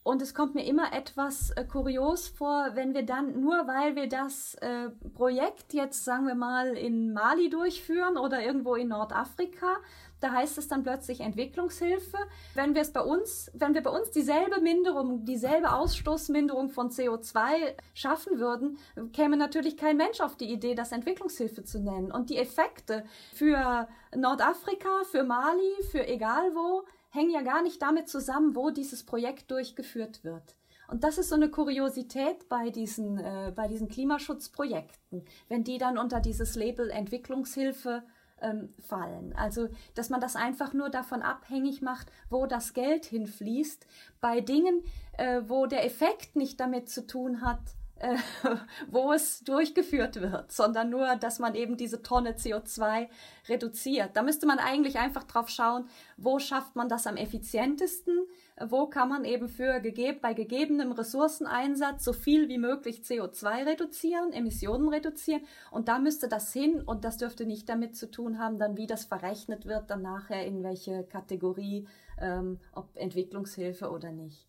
Und 0.05 0.21
es 0.21 0.35
kommt 0.35 0.53
mir 0.53 0.63
immer 0.63 0.93
etwas 0.93 1.49
äh, 1.49 1.65
kurios 1.65 2.27
vor, 2.27 2.75
wenn 2.75 2.93
wir 2.93 3.01
dann, 3.01 3.41
nur 3.41 3.65
weil 3.65 3.95
wir 3.95 4.07
das 4.07 4.53
äh, 4.61 4.91
Projekt 5.15 5.73
jetzt, 5.73 6.05
sagen 6.05 6.27
wir 6.27 6.35
mal, 6.35 6.77
in 6.77 7.11
Mali 7.11 7.49
durchführen 7.49 8.15
oder 8.15 8.45
irgendwo 8.45 8.75
in 8.75 8.89
Nordafrika, 8.89 9.77
da 10.19 10.31
heißt 10.31 10.59
es 10.59 10.67
dann 10.67 10.83
plötzlich 10.83 11.21
Entwicklungshilfe. 11.21 12.19
Wenn 12.53 12.75
wir 12.75 12.83
es 12.83 12.93
bei 12.93 13.01
uns, 13.01 13.49
wenn 13.55 13.73
wir 13.73 13.81
bei 13.81 13.89
uns 13.89 14.11
dieselbe 14.11 14.61
Minderung, 14.61 15.25
dieselbe 15.25 15.73
Ausstoßminderung 15.73 16.69
von 16.69 16.91
CO2 16.91 17.73
schaffen 17.95 18.37
würden, 18.37 18.77
käme 19.11 19.37
natürlich 19.37 19.75
kein 19.75 19.97
Mensch 19.97 20.21
auf 20.21 20.35
die 20.35 20.53
Idee, 20.53 20.75
das 20.75 20.91
Entwicklungshilfe 20.91 21.63
zu 21.63 21.79
nennen. 21.79 22.11
Und 22.11 22.29
die 22.29 22.37
Effekte 22.37 23.05
für 23.33 23.87
Nordafrika, 24.15 25.03
für 25.09 25.23
Mali, 25.23 25.81
für 25.89 26.07
egal 26.07 26.53
wo, 26.53 26.85
hängen 27.15 27.31
ja 27.31 27.41
gar 27.41 27.63
nicht 27.63 27.81
damit 27.81 28.09
zusammen, 28.09 28.55
wo 28.55 28.69
dieses 28.69 29.05
Projekt 29.05 29.49
durchgeführt 29.49 30.23
wird. 30.23 30.55
Und 30.87 31.03
das 31.03 31.17
ist 31.17 31.29
so 31.29 31.35
eine 31.35 31.49
Kuriosität 31.49 32.47
bei 32.47 32.69
diesen, 32.69 33.17
äh, 33.17 33.51
bei 33.55 33.67
diesen 33.67 33.87
Klimaschutzprojekten, 33.87 35.25
wenn 35.47 35.63
die 35.63 35.77
dann 35.77 35.97
unter 35.97 36.19
dieses 36.19 36.55
Label 36.55 36.91
Entwicklungshilfe 36.91 38.03
ähm, 38.41 38.73
fallen. 38.79 39.33
Also, 39.35 39.69
dass 39.95 40.09
man 40.09 40.21
das 40.21 40.35
einfach 40.35 40.73
nur 40.73 40.89
davon 40.89 41.21
abhängig 41.21 41.81
macht, 41.81 42.11
wo 42.29 42.45
das 42.45 42.73
Geld 42.73 43.05
hinfließt, 43.05 43.87
bei 44.21 44.41
Dingen, 44.41 44.83
äh, 45.17 45.41
wo 45.47 45.65
der 45.65 45.85
Effekt 45.85 46.35
nicht 46.35 46.59
damit 46.59 46.89
zu 46.89 47.07
tun 47.07 47.41
hat, 47.41 47.61
äh, 47.97 48.17
wo 48.87 49.13
es 49.13 49.39
durchgeführt 49.41 50.21
wird, 50.21 50.51
sondern 50.51 50.89
nur, 50.89 51.15
dass 51.15 51.39
man 51.39 51.55
eben 51.55 51.77
diese 51.77 52.01
Tonne 52.01 52.33
CO2 52.33 53.07
reduziert. 53.47 54.11
Da 54.15 54.23
müsste 54.23 54.45
man 54.45 54.59
eigentlich 54.59 54.97
einfach 54.97 55.23
drauf 55.23 55.49
schauen, 55.49 55.87
wo 56.17 56.39
schafft 56.39 56.75
man 56.75 56.89
das 56.89 57.07
am 57.07 57.15
effizientesten, 57.15 58.25
wo 58.67 58.87
kann 58.87 59.09
man 59.09 59.23
eben 59.23 59.47
für 59.47 59.79
gegeb 59.79 60.21
bei 60.21 60.33
gegebenem 60.33 60.91
Ressourceneinsatz 60.91 62.03
so 62.03 62.11
viel 62.11 62.49
wie 62.49 62.57
möglich 62.57 63.01
CO2 63.01 63.65
reduzieren, 63.65 64.33
Emissionen 64.33 64.89
reduzieren 64.89 65.41
und 65.71 65.87
da 65.87 65.99
müsste 65.99 66.27
das 66.27 66.51
hin 66.51 66.81
und 66.81 67.05
das 67.05 67.17
dürfte 67.17 67.45
nicht 67.45 67.69
damit 67.69 67.95
zu 67.95 68.11
tun 68.11 68.39
haben, 68.39 68.57
dann 68.57 68.77
wie 68.77 68.87
das 68.87 69.05
verrechnet 69.05 69.65
wird, 69.65 69.89
dann 69.89 70.01
nachher 70.01 70.45
in 70.45 70.63
welche 70.63 71.03
Kategorie, 71.03 71.87
ähm, 72.19 72.59
ob 72.73 72.89
Entwicklungshilfe 72.95 73.89
oder 73.89 74.11
nicht. 74.11 74.45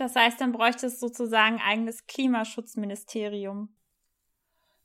Das 0.00 0.16
heißt, 0.16 0.40
dann 0.40 0.52
bräuchte 0.52 0.86
es 0.86 0.98
sozusagen 0.98 1.56
ein 1.56 1.60
eigenes 1.60 2.06
Klimaschutzministerium. 2.06 3.68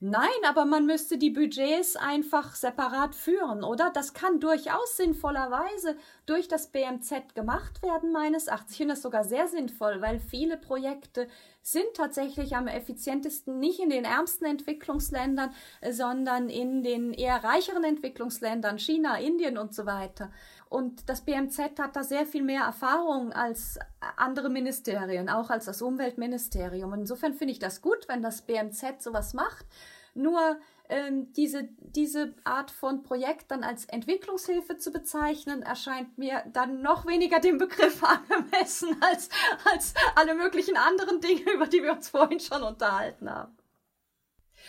Nein, 0.01 0.28
aber 0.45 0.65
man 0.65 0.86
müsste 0.86 1.17
die 1.17 1.30
Budgets 1.30 1.95
einfach 1.95 2.54
separat 2.54 3.15
führen, 3.15 3.63
oder? 3.63 3.91
Das 3.91 4.13
kann 4.13 4.41
durchaus 4.41 4.97
sinnvollerweise 4.97 5.95
durch 6.25 6.49
das 6.49 6.69
BMZ 6.69 7.34
gemacht 7.34 7.82
werden, 7.82 8.12
meines 8.12 8.47
Erachtens. 8.47 8.71
Ich 8.71 8.78
finde 8.78 8.93
das 8.93 9.04
sogar 9.04 9.23
sehr 9.23 9.47
sinnvoll, 9.47 10.01
weil 10.01 10.19
viele 10.19 10.58
Projekte 10.58 11.30
sind 11.65 11.95
tatsächlich 11.95 12.56
am 12.56 12.67
effizientesten 12.67 13.58
nicht 13.58 13.80
in 13.80 13.89
den 13.89 14.06
ärmsten 14.06 14.45
Entwicklungsländern, 14.45 15.49
sondern 15.89 16.47
in 16.47 16.84
den 16.84 17.12
eher 17.12 17.43
reicheren 17.43 17.84
Entwicklungsländern, 17.84 18.78
China, 18.78 19.17
Indien 19.17 19.58
und 19.58 19.73
so 19.73 19.88
weiter. 19.88 20.32
Und 20.69 21.10
das 21.10 21.21
BMZ 21.21 21.80
hat 21.80 21.95
da 21.95 22.04
sehr 22.04 22.28
viel 22.28 22.43
mehr 22.43 22.62
Erfahrung 22.62 23.34
als 23.34 23.80
andere 24.15 24.51
Ministerien, 24.51 25.28
auch 25.28 25.49
als 25.49 25.65
das 25.65 25.82
Umweltministerium. 25.82 26.93
Insofern 26.93 27.34
finde 27.34 27.54
ich 27.54 27.60
das 27.60 27.82
gut, 27.82 28.08
wenn 28.08 28.21
das 28.21 28.43
BMZ 28.43 29.01
sowas 29.01 29.34
macht. 29.34 29.65
Nur 30.13 30.58
ähm, 30.89 31.32
diese, 31.34 31.69
diese 31.80 32.34
Art 32.43 32.71
von 32.71 33.04
Projekt 33.04 33.52
dann 33.52 33.63
als 33.63 33.86
Entwicklungshilfe 33.86 34.78
zu 34.78 34.91
bezeichnen, 34.91 35.62
erscheint 35.62 36.17
mir 36.17 36.43
dann 36.52 36.82
noch 36.82 37.06
weniger 37.06 37.39
dem 37.39 37.58
Begriff 37.58 38.04
angemessen 38.30 38.95
als, 39.02 39.30
als 39.65 39.93
alle 40.15 40.36
möglichen 40.36 40.78
anderen 40.78 41.21
Dinge, 41.21 41.52
über 41.54 41.67
die 41.67 41.84
wir 41.84 41.93
uns 41.93 42.10
vorhin 42.10 42.39
schon 42.39 42.63
unterhalten 42.63 43.30
haben. 43.30 43.56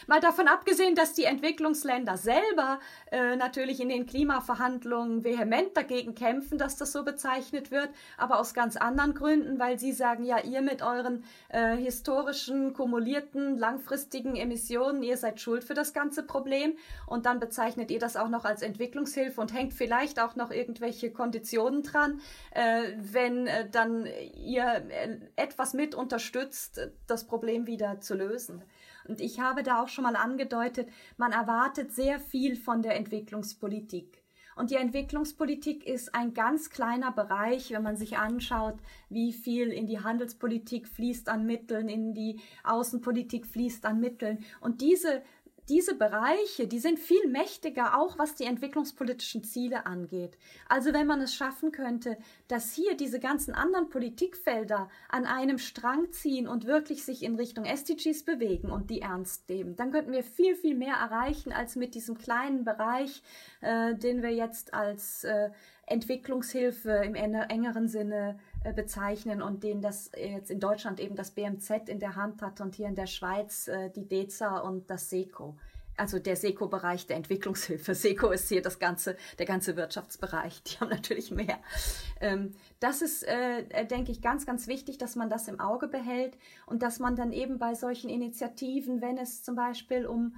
Mal 0.06 0.20
davon 0.20 0.48
abgesehen, 0.48 0.94
dass 0.94 1.14
die 1.14 1.24
Entwicklungsländer 1.24 2.16
selber 2.16 2.80
äh, 3.10 3.36
natürlich 3.36 3.80
in 3.80 3.88
den 3.88 4.06
Klimaverhandlungen 4.06 5.24
vehement 5.24 5.76
dagegen 5.76 6.14
kämpfen, 6.14 6.58
dass 6.58 6.76
das 6.76 6.92
so 6.92 7.04
bezeichnet 7.04 7.70
wird, 7.70 7.88
aber 8.16 8.38
aus 8.38 8.54
ganz 8.54 8.76
anderen 8.76 9.14
Gründen, 9.14 9.58
weil 9.58 9.78
sie 9.78 9.92
sagen, 9.92 10.24
ja, 10.24 10.38
ihr 10.40 10.62
mit 10.62 10.82
euren 10.82 11.24
äh, 11.48 11.76
historischen, 11.76 12.72
kumulierten, 12.74 13.58
langfristigen 13.58 14.36
Emissionen, 14.36 15.02
ihr 15.02 15.16
seid 15.16 15.40
schuld 15.40 15.64
für 15.64 15.74
das 15.74 15.92
ganze 15.92 16.22
Problem 16.22 16.76
und 17.06 17.26
dann 17.26 17.40
bezeichnet 17.40 17.90
ihr 17.90 17.98
das 17.98 18.16
auch 18.16 18.28
noch 18.28 18.44
als 18.44 18.62
Entwicklungshilfe 18.62 19.40
und 19.40 19.52
hängt 19.52 19.74
vielleicht 19.74 20.20
auch 20.20 20.36
noch 20.36 20.50
irgendwelche 20.50 21.10
Konditionen 21.10 21.82
dran, 21.82 22.20
äh, 22.52 22.82
wenn 22.98 23.46
äh, 23.46 23.68
dann 23.68 24.06
ihr 24.34 24.82
äh, 24.90 25.18
etwas 25.36 25.74
mit 25.74 25.94
unterstützt, 25.94 26.80
das 27.06 27.26
Problem 27.26 27.66
wieder 27.66 28.00
zu 28.00 28.14
lösen. 28.14 28.62
Und 29.08 29.20
ich 29.20 29.40
habe 29.40 29.62
da 29.62 29.82
auch 29.82 29.88
schon 29.88 30.04
mal 30.04 30.16
angedeutet, 30.16 30.88
man 31.16 31.32
erwartet 31.32 31.92
sehr 31.92 32.18
viel 32.18 32.56
von 32.56 32.82
der 32.82 32.96
Entwicklungspolitik. 32.96 34.22
Und 34.56 34.70
die 34.70 34.76
Entwicklungspolitik 34.76 35.86
ist 35.86 36.14
ein 36.14 36.32
ganz 36.32 36.70
kleiner 36.70 37.12
Bereich, 37.12 37.72
wenn 37.72 37.82
man 37.82 37.98
sich 37.98 38.16
anschaut, 38.16 38.78
wie 39.10 39.34
viel 39.34 39.68
in 39.68 39.86
die 39.86 40.00
Handelspolitik 40.00 40.88
fließt 40.88 41.28
an 41.28 41.44
Mitteln, 41.44 41.90
in 41.90 42.14
die 42.14 42.40
Außenpolitik 42.64 43.46
fließt 43.46 43.84
an 43.84 44.00
Mitteln. 44.00 44.38
Und 44.60 44.80
diese 44.80 45.22
diese 45.68 45.94
Bereiche, 45.94 46.68
die 46.68 46.78
sind 46.78 46.98
viel 46.98 47.26
mächtiger, 47.28 47.98
auch 47.98 48.18
was 48.18 48.34
die 48.34 48.44
entwicklungspolitischen 48.44 49.42
Ziele 49.42 49.86
angeht. 49.86 50.38
Also 50.68 50.92
wenn 50.92 51.06
man 51.06 51.20
es 51.20 51.34
schaffen 51.34 51.72
könnte, 51.72 52.16
dass 52.48 52.72
hier 52.72 52.96
diese 52.96 53.18
ganzen 53.18 53.54
anderen 53.54 53.88
Politikfelder 53.88 54.88
an 55.08 55.26
einem 55.26 55.58
Strang 55.58 56.12
ziehen 56.12 56.46
und 56.46 56.66
wirklich 56.66 57.04
sich 57.04 57.22
in 57.22 57.34
Richtung 57.34 57.64
SDGs 57.64 58.24
bewegen 58.24 58.70
und 58.70 58.90
die 58.90 59.00
ernst 59.00 59.48
nehmen, 59.48 59.76
dann 59.76 59.90
könnten 59.90 60.12
wir 60.12 60.22
viel, 60.22 60.54
viel 60.54 60.76
mehr 60.76 60.94
erreichen 60.94 61.52
als 61.52 61.74
mit 61.74 61.94
diesem 61.94 62.16
kleinen 62.16 62.64
Bereich, 62.64 63.22
äh, 63.60 63.94
den 63.94 64.22
wir 64.22 64.30
jetzt 64.30 64.72
als 64.72 65.24
äh, 65.24 65.50
Entwicklungshilfe 65.86 66.90
im 67.04 67.14
engeren 67.14 67.88
Sinne 67.88 68.38
bezeichnen 68.72 69.42
und 69.42 69.62
den 69.62 69.80
das 69.80 70.10
jetzt 70.16 70.50
in 70.50 70.60
Deutschland 70.60 71.00
eben 71.00 71.16
das 71.16 71.30
BMZ 71.30 71.88
in 71.88 72.00
der 72.00 72.16
Hand 72.16 72.42
hat 72.42 72.60
und 72.60 72.74
hier 72.74 72.88
in 72.88 72.94
der 72.94 73.06
Schweiz 73.06 73.68
äh, 73.68 73.90
die 73.90 74.06
DEZA 74.06 74.58
und 74.58 74.90
das 74.90 75.10
SECO. 75.10 75.56
Also 75.98 76.18
der 76.18 76.36
SECO-Bereich 76.36 77.06
der 77.06 77.16
Entwicklungshilfe. 77.16 77.94
SECO 77.94 78.30
ist 78.30 78.48
hier 78.48 78.62
das 78.62 78.78
ganze, 78.78 79.16
der 79.38 79.46
ganze 79.46 79.76
Wirtschaftsbereich. 79.76 80.62
Die 80.64 80.78
haben 80.78 80.90
natürlich 80.90 81.30
mehr. 81.30 81.58
Ähm, 82.20 82.54
das 82.80 83.02
ist, 83.02 83.22
äh, 83.22 83.86
denke 83.86 84.12
ich, 84.12 84.20
ganz, 84.20 84.44
ganz 84.44 84.66
wichtig, 84.66 84.98
dass 84.98 85.16
man 85.16 85.30
das 85.30 85.48
im 85.48 85.58
Auge 85.58 85.88
behält 85.88 86.36
und 86.66 86.82
dass 86.82 86.98
man 86.98 87.16
dann 87.16 87.32
eben 87.32 87.58
bei 87.58 87.74
solchen 87.74 88.10
Initiativen, 88.10 89.00
wenn 89.00 89.16
es 89.16 89.42
zum 89.42 89.56
Beispiel 89.56 90.06
um 90.06 90.34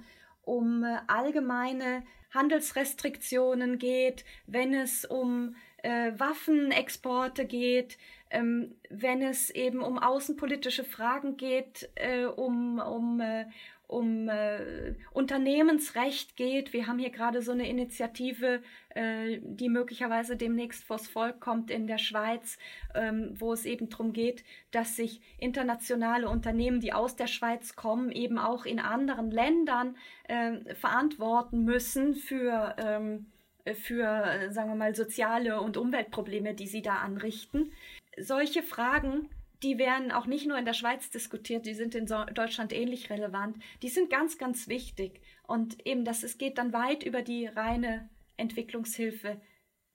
um 0.49 0.83
allgemeine 1.05 2.03
Handelsrestriktionen 2.33 3.77
geht, 3.77 4.25
wenn 4.47 4.73
es 4.73 5.05
um 5.05 5.55
äh, 5.83 6.11
Waffenexporte 6.17 7.45
geht, 7.45 7.97
ähm, 8.29 8.75
wenn 8.89 9.21
es 9.21 9.49
eben 9.49 9.81
um 9.81 9.97
außenpolitische 9.97 10.83
Fragen 10.83 11.37
geht, 11.37 11.89
äh, 11.95 12.25
um, 12.25 12.79
um, 12.79 13.19
äh, 13.19 13.45
um 13.87 14.29
äh, 14.29 14.93
Unternehmensrecht 15.11 16.37
geht. 16.37 16.73
Wir 16.73 16.85
haben 16.85 16.99
hier 16.99 17.09
gerade 17.09 17.41
so 17.41 17.51
eine 17.51 17.67
Initiative, 17.67 18.61
äh, 18.89 19.39
die 19.41 19.67
möglicherweise 19.67 20.37
demnächst 20.37 20.83
vors 20.83 21.07
Volk 21.07 21.39
kommt 21.39 21.71
in 21.71 21.87
der 21.87 21.97
Schweiz, 21.97 22.59
ähm, 22.93 23.33
wo 23.39 23.51
es 23.51 23.65
eben 23.65 23.89
darum 23.89 24.13
geht, 24.13 24.43
dass 24.69 24.95
sich 24.95 25.21
internationale 25.39 26.29
Unternehmen, 26.29 26.81
die 26.81 26.93
aus 26.93 27.15
der 27.15 27.27
Schweiz 27.27 27.75
kommen, 27.75 28.11
eben 28.11 28.37
auch 28.37 28.65
in 28.65 28.79
anderen 28.79 29.31
Ländern 29.31 29.97
äh, 30.25 30.75
verantworten 30.75 31.63
müssen 31.63 32.13
für 32.13 32.75
ähm, 32.77 33.25
für, 33.73 34.51
sagen 34.51 34.69
wir 34.69 34.75
mal, 34.75 34.95
soziale 34.95 35.61
und 35.61 35.77
Umweltprobleme, 35.77 36.53
die 36.53 36.67
sie 36.67 36.81
da 36.81 36.95
anrichten. 36.95 37.71
Solche 38.17 38.63
Fragen, 38.63 39.29
die 39.63 39.77
werden 39.77 40.11
auch 40.11 40.25
nicht 40.25 40.47
nur 40.47 40.57
in 40.57 40.65
der 40.65 40.73
Schweiz 40.73 41.09
diskutiert, 41.09 41.65
die 41.65 41.73
sind 41.73 41.95
in 41.95 42.05
Deutschland 42.05 42.73
ähnlich 42.73 43.09
relevant. 43.09 43.57
Die 43.81 43.89
sind 43.89 44.09
ganz, 44.09 44.37
ganz 44.37 44.67
wichtig. 44.67 45.21
Und 45.43 45.85
eben, 45.85 46.05
das, 46.05 46.23
es 46.23 46.37
geht 46.37 46.57
dann 46.57 46.73
weit 46.73 47.03
über 47.03 47.21
die 47.21 47.47
reine 47.47 48.09
Entwicklungshilfe 48.37 49.41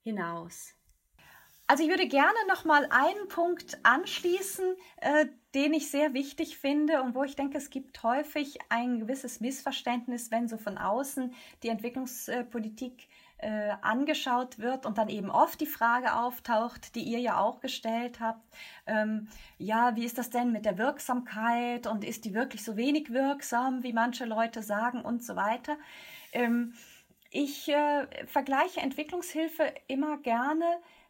hinaus. 0.02 0.74
Also 1.66 1.82
ich 1.82 1.88
würde 1.88 2.06
gerne 2.06 2.36
noch 2.46 2.66
mal 2.66 2.86
einen 2.90 3.26
Punkt 3.28 3.78
anschließen, 3.84 4.76
äh, 5.00 5.26
den 5.54 5.72
ich 5.72 5.90
sehr 5.90 6.12
wichtig 6.12 6.58
finde 6.58 7.02
und 7.02 7.14
wo 7.14 7.24
ich 7.24 7.36
denke, 7.36 7.56
es 7.56 7.70
gibt 7.70 8.02
häufig 8.02 8.58
ein 8.68 9.00
gewisses 9.00 9.40
Missverständnis, 9.40 10.30
wenn 10.30 10.46
so 10.46 10.58
von 10.58 10.76
außen 10.76 11.32
die 11.62 11.68
Entwicklungspolitik 11.68 13.08
äh, 13.38 13.72
angeschaut 13.82 14.58
wird 14.58 14.86
und 14.86 14.98
dann 14.98 15.08
eben 15.08 15.30
oft 15.30 15.60
die 15.60 15.66
Frage 15.66 16.14
auftaucht, 16.14 16.94
die 16.94 17.02
ihr 17.02 17.18
ja 17.18 17.38
auch 17.38 17.60
gestellt 17.60 18.20
habt, 18.20 18.42
ähm, 18.86 19.28
ja, 19.58 19.96
wie 19.96 20.04
ist 20.04 20.18
das 20.18 20.30
denn 20.30 20.52
mit 20.52 20.64
der 20.64 20.78
Wirksamkeit 20.78 21.86
und 21.86 22.04
ist 22.04 22.24
die 22.24 22.34
wirklich 22.34 22.64
so 22.64 22.76
wenig 22.76 23.12
wirksam, 23.12 23.82
wie 23.82 23.92
manche 23.92 24.24
Leute 24.24 24.62
sagen 24.62 25.02
und 25.02 25.22
so 25.22 25.36
weiter. 25.36 25.76
Ähm, 26.32 26.74
ich 27.30 27.68
äh, 27.68 28.06
vergleiche 28.26 28.80
Entwicklungshilfe 28.80 29.74
immer 29.88 30.18
gerne 30.18 30.64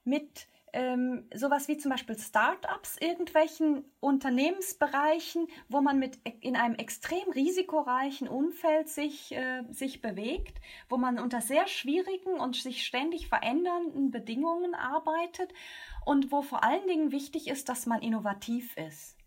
mit 0.04 0.46
ähm, 0.74 1.28
sowas 1.32 1.68
wie 1.68 1.78
zum 1.78 1.92
Beispiel 1.92 2.18
Startups, 2.18 2.96
irgendwelchen 3.00 3.84
Unternehmensbereichen, 4.00 5.46
wo 5.68 5.80
man 5.80 6.00
mit 6.00 6.18
in 6.40 6.56
einem 6.56 6.74
extrem 6.74 7.30
risikoreichen 7.30 8.26
Umfeld 8.26 8.88
sich, 8.88 9.32
äh, 9.32 9.62
sich 9.70 10.02
bewegt, 10.02 10.60
wo 10.88 10.96
man 10.96 11.20
unter 11.20 11.40
sehr 11.40 11.68
schwierigen 11.68 12.40
und 12.40 12.56
sich 12.56 12.84
ständig 12.84 13.28
verändernden 13.28 14.10
Bedingungen 14.10 14.74
arbeitet 14.74 15.54
und 16.04 16.32
wo 16.32 16.42
vor 16.42 16.64
allen 16.64 16.86
Dingen 16.88 17.12
wichtig 17.12 17.46
ist, 17.46 17.68
dass 17.68 17.86
man 17.86 18.02
innovativ 18.02 18.76
ist. 18.76 19.23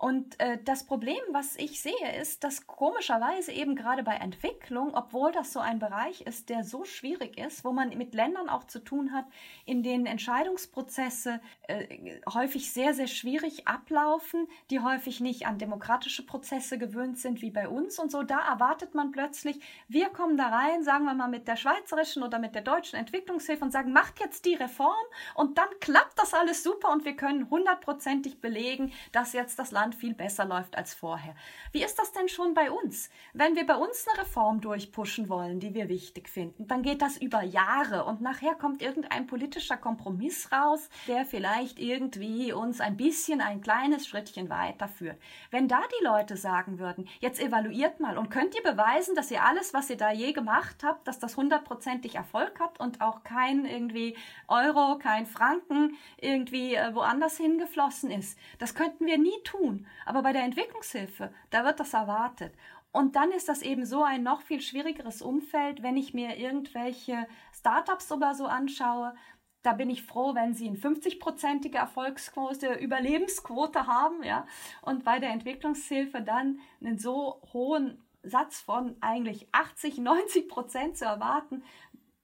Und 0.00 0.40
äh, 0.40 0.56
das 0.64 0.84
Problem, 0.84 1.20
was 1.30 1.56
ich 1.56 1.82
sehe, 1.82 2.18
ist, 2.18 2.42
dass 2.42 2.66
komischerweise 2.66 3.52
eben 3.52 3.76
gerade 3.76 4.02
bei 4.02 4.14
Entwicklung, 4.14 4.94
obwohl 4.94 5.30
das 5.30 5.52
so 5.52 5.60
ein 5.60 5.78
Bereich 5.78 6.22
ist, 6.22 6.48
der 6.48 6.64
so 6.64 6.86
schwierig 6.86 7.36
ist, 7.36 7.66
wo 7.66 7.72
man 7.72 7.90
mit 7.98 8.14
Ländern 8.14 8.48
auch 8.48 8.64
zu 8.64 8.78
tun 8.78 9.12
hat, 9.12 9.26
in 9.66 9.82
denen 9.82 10.06
Entscheidungsprozesse 10.06 11.42
äh, 11.68 12.18
häufig 12.32 12.72
sehr, 12.72 12.94
sehr 12.94 13.08
schwierig 13.08 13.68
ablaufen, 13.68 14.48
die 14.70 14.80
häufig 14.80 15.20
nicht 15.20 15.46
an 15.46 15.58
demokratische 15.58 16.24
Prozesse 16.24 16.78
gewöhnt 16.78 17.18
sind 17.18 17.42
wie 17.42 17.50
bei 17.50 17.68
uns 17.68 17.98
und 17.98 18.10
so, 18.10 18.22
da 18.22 18.40
erwartet 18.40 18.94
man 18.94 19.12
plötzlich, 19.12 19.60
wir 19.86 20.08
kommen 20.08 20.38
da 20.38 20.48
rein, 20.48 20.82
sagen 20.82 21.04
wir 21.04 21.12
mal 21.12 21.28
mit 21.28 21.46
der 21.46 21.56
schweizerischen 21.56 22.22
oder 22.22 22.38
mit 22.38 22.54
der 22.54 22.62
deutschen 22.62 22.98
Entwicklungshilfe 22.98 23.62
und 23.62 23.70
sagen, 23.70 23.92
macht 23.92 24.18
jetzt 24.18 24.46
die 24.46 24.54
Reform 24.54 24.96
und 25.34 25.58
dann 25.58 25.68
klappt 25.80 26.18
das 26.18 26.32
alles 26.32 26.62
super 26.62 26.90
und 26.90 27.04
wir 27.04 27.16
können 27.16 27.50
hundertprozentig 27.50 28.40
belegen, 28.40 28.94
dass 29.12 29.34
jetzt 29.34 29.58
das 29.58 29.70
Land 29.72 29.89
Land 29.90 29.94
viel 29.96 30.14
besser 30.14 30.44
läuft 30.44 30.76
als 30.76 30.94
vorher. 30.94 31.34
Wie 31.72 31.82
ist 31.82 31.98
das 31.98 32.12
denn 32.12 32.28
schon 32.28 32.54
bei 32.54 32.70
uns? 32.70 33.10
Wenn 33.32 33.56
wir 33.56 33.66
bei 33.66 33.74
uns 33.74 34.06
eine 34.06 34.22
Reform 34.22 34.60
durchpushen 34.60 35.28
wollen, 35.28 35.58
die 35.58 35.74
wir 35.74 35.88
wichtig 35.88 36.28
finden, 36.28 36.68
dann 36.68 36.82
geht 36.82 37.02
das 37.02 37.16
über 37.16 37.42
Jahre 37.42 38.04
und 38.04 38.20
nachher 38.20 38.54
kommt 38.54 38.82
irgendein 38.82 39.26
politischer 39.26 39.76
Kompromiss 39.76 40.52
raus, 40.52 40.88
der 41.08 41.24
vielleicht 41.24 41.80
irgendwie 41.80 42.52
uns 42.52 42.80
ein 42.80 42.96
bisschen 42.96 43.40
ein 43.40 43.60
kleines 43.60 44.06
Schrittchen 44.06 44.48
weiterführt. 44.48 45.20
Wenn 45.50 45.66
da 45.66 45.80
die 45.98 46.04
Leute 46.04 46.36
sagen 46.36 46.78
würden, 46.78 47.08
jetzt 47.18 47.40
evaluiert 47.40 47.98
mal 47.98 48.16
und 48.16 48.30
könnt 48.30 48.54
ihr 48.54 48.62
beweisen, 48.62 49.16
dass 49.16 49.30
ihr 49.32 49.42
alles, 49.42 49.74
was 49.74 49.90
ihr 49.90 49.96
da 49.96 50.12
je 50.12 50.32
gemacht 50.32 50.84
habt, 50.84 51.08
dass 51.08 51.18
das 51.18 51.36
hundertprozentig 51.36 52.14
Erfolg 52.14 52.60
hat 52.60 52.78
und 52.78 53.00
auch 53.00 53.24
kein 53.24 53.64
irgendwie 53.64 54.16
Euro, 54.46 54.98
kein 54.98 55.26
Franken 55.26 55.96
irgendwie 56.20 56.76
äh, 56.76 56.94
woanders 56.94 57.36
hingeflossen 57.38 58.12
ist. 58.12 58.38
Das 58.58 58.74
könnten 58.76 59.06
wir 59.06 59.18
nie 59.18 59.42
tun. 59.42 59.79
Aber 60.06 60.22
bei 60.22 60.32
der 60.32 60.44
Entwicklungshilfe, 60.44 61.32
da 61.50 61.64
wird 61.64 61.80
das 61.80 61.94
erwartet. 61.94 62.54
Und 62.92 63.14
dann 63.16 63.30
ist 63.30 63.48
das 63.48 63.62
eben 63.62 63.84
so 63.84 64.02
ein 64.02 64.22
noch 64.22 64.42
viel 64.42 64.60
schwierigeres 64.60 65.22
Umfeld, 65.22 65.82
wenn 65.82 65.96
ich 65.96 66.12
mir 66.12 66.36
irgendwelche 66.36 67.26
Startups 67.52 68.10
oder 68.10 68.34
so 68.34 68.46
anschaue. 68.46 69.14
Da 69.62 69.74
bin 69.74 69.90
ich 69.90 70.02
froh, 70.02 70.34
wenn 70.34 70.54
sie 70.54 70.68
eine 70.68 70.78
50-prozentige 70.78 71.76
Erfolgsquote, 71.76 72.74
Überlebensquote 72.74 73.86
haben, 73.86 74.22
ja. 74.24 74.46
Und 74.82 75.04
bei 75.04 75.18
der 75.18 75.30
Entwicklungshilfe 75.30 76.22
dann 76.22 76.60
einen 76.80 76.98
so 76.98 77.40
hohen 77.52 78.02
Satz 78.22 78.60
von 78.60 78.96
eigentlich 79.00 79.48
80, 79.52 79.98
90 79.98 80.48
Prozent 80.48 80.96
zu 80.96 81.04
erwarten, 81.04 81.62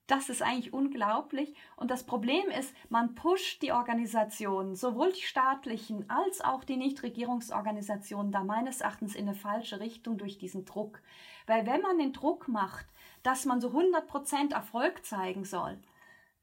das 0.07 0.29
ist 0.29 0.43
eigentlich 0.43 0.73
unglaublich. 0.73 1.55
Und 1.77 1.91
das 1.91 2.05
Problem 2.05 2.49
ist, 2.49 2.75
man 2.89 3.15
pusht 3.15 3.63
die 3.63 3.73
Organisationen, 3.73 4.77
sowohl 4.77 5.13
die 5.13 5.23
staatlichen 5.23 6.09
als 6.09 6.41
auch 6.41 6.65
die 6.65 6.77
Nichtregierungsorganisationen, 6.77 8.33
da 8.33 8.45
meines 8.45 8.81
Erachtens 8.81 9.15
in 9.15 9.29
eine 9.29 9.37
falsche 9.37 9.81
Richtung 9.81 10.17
durch 10.17 10.39
diesen 10.39 10.65
Druck. 10.65 11.01
Weil 11.47 11.67
wenn 11.67 11.81
man 11.81 11.99
den 11.99 12.13
Druck 12.13 12.49
macht, 12.49 12.87
dass 13.23 13.45
man 13.45 13.61
so 13.61 13.71
100% 13.71 14.53
Erfolg 14.53 15.05
zeigen 15.05 15.45
soll, 15.45 15.79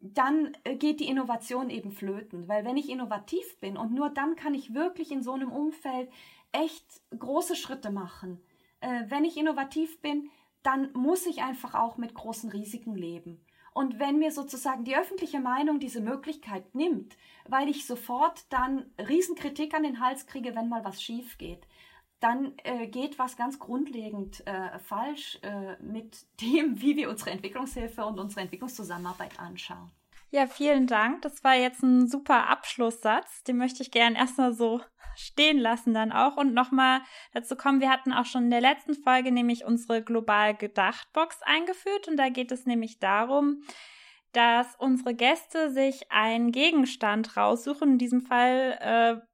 dann 0.01 0.57
äh, 0.66 0.76
geht 0.76 0.99
die 0.99 1.07
Innovation 1.07 1.70
eben 1.70 1.91
flöten. 1.91 2.49
Weil 2.49 2.66
wenn 2.66 2.76
ich 2.76 2.89
innovativ 2.89 3.59
bin 3.61 3.78
und 3.78 3.93
nur 3.93 4.09
dann 4.09 4.36
kann 4.36 4.53
ich 4.53 4.74
wirklich 4.74 5.11
in 5.11 5.24
so 5.24 5.32
einem 5.32 5.51
Umfeld 5.51 6.09
echt 6.51 6.86
große 7.18 7.55
Schritte 7.55 7.91
machen. 7.91 8.41
Äh, 8.82 9.05
wenn 9.07 9.24
ich 9.24 9.38
innovativ 9.38 10.01
bin, 10.01 10.30
dann 10.64 10.91
muss 10.93 11.26
ich 11.26 11.41
einfach 11.41 11.74
auch 11.74 11.97
mit 11.97 12.14
großen 12.14 12.49
Risiken 12.49 12.95
leben. 12.95 13.43
Und 13.74 13.99
wenn 13.99 14.19
mir 14.19 14.32
sozusagen 14.32 14.84
die 14.84 14.95
öffentliche 14.95 15.39
Meinung 15.39 15.80
diese 15.80 16.01
Möglichkeit 16.01 16.76
nimmt, 16.76 17.17
weil 17.47 17.67
ich 17.67 17.86
sofort 17.86 18.45
dann 18.51 18.86
Riesenkritik 18.97 19.74
an 19.74 19.84
den 19.84 19.99
Hals 19.99 20.28
kriege, 20.28 20.55
wenn 20.55 20.69
mal 20.69 20.86
was 20.86 21.01
schief 21.01 21.38
geht, 21.38 21.67
dann 22.19 22.53
äh, 22.63 22.88
geht 22.88 23.19
was 23.19 23.36
ganz 23.36 23.59
grundlegend 23.59 24.45
äh, 24.47 24.80
falsch 24.80 25.39
äh, 25.41 25.76
mit 25.82 26.26
dem, 26.41 26.82
wie 26.82 26.95
wir 26.95 27.09
unsere 27.09 27.32
Entwicklungshilfe 27.32 28.05
und 28.05 28.19
unsere 28.19 28.41
Entwicklungszusammenarbeit 28.41 29.39
anschauen. 29.39 29.91
Ja, 30.34 30.47
vielen 30.47 30.88
Dank. 30.88 31.21
Das 31.21 31.43
war 31.43 31.53
jetzt 31.53 31.84
ein 31.84 32.07
super 32.07 32.49
Abschlusssatz. 32.49 33.43
Den 33.43 33.57
möchte 33.57 33.84
ich 33.84 33.91
gerne 33.91 34.17
erstmal 34.17 34.51
so 34.51 34.81
stehen 35.15 35.59
lassen 35.59 35.93
dann 35.93 36.11
auch. 36.11 36.38
Und 36.38 36.55
nochmal 36.55 37.01
dazu 37.34 37.55
kommen, 37.55 37.81
wir 37.81 37.91
hatten 37.91 38.11
auch 38.11 38.25
schon 38.25 38.45
in 38.45 38.49
der 38.49 38.59
letzten 38.59 38.95
Folge 38.95 39.31
nämlich 39.31 39.63
unsere 39.63 40.01
global 40.01 40.55
gedacht 40.55 41.07
Box 41.13 41.39
eingeführt. 41.43 42.07
Und 42.07 42.17
da 42.17 42.29
geht 42.29 42.51
es 42.51 42.65
nämlich 42.65 42.97
darum, 42.97 43.61
dass 44.31 44.75
unsere 44.79 45.13
Gäste 45.13 45.69
sich 45.69 46.11
einen 46.11 46.51
Gegenstand 46.51 47.38
raussuchen. 47.38 47.91
In 47.91 47.97
diesem 47.99 48.21
Fall 48.21 48.79
äh, 48.81 49.32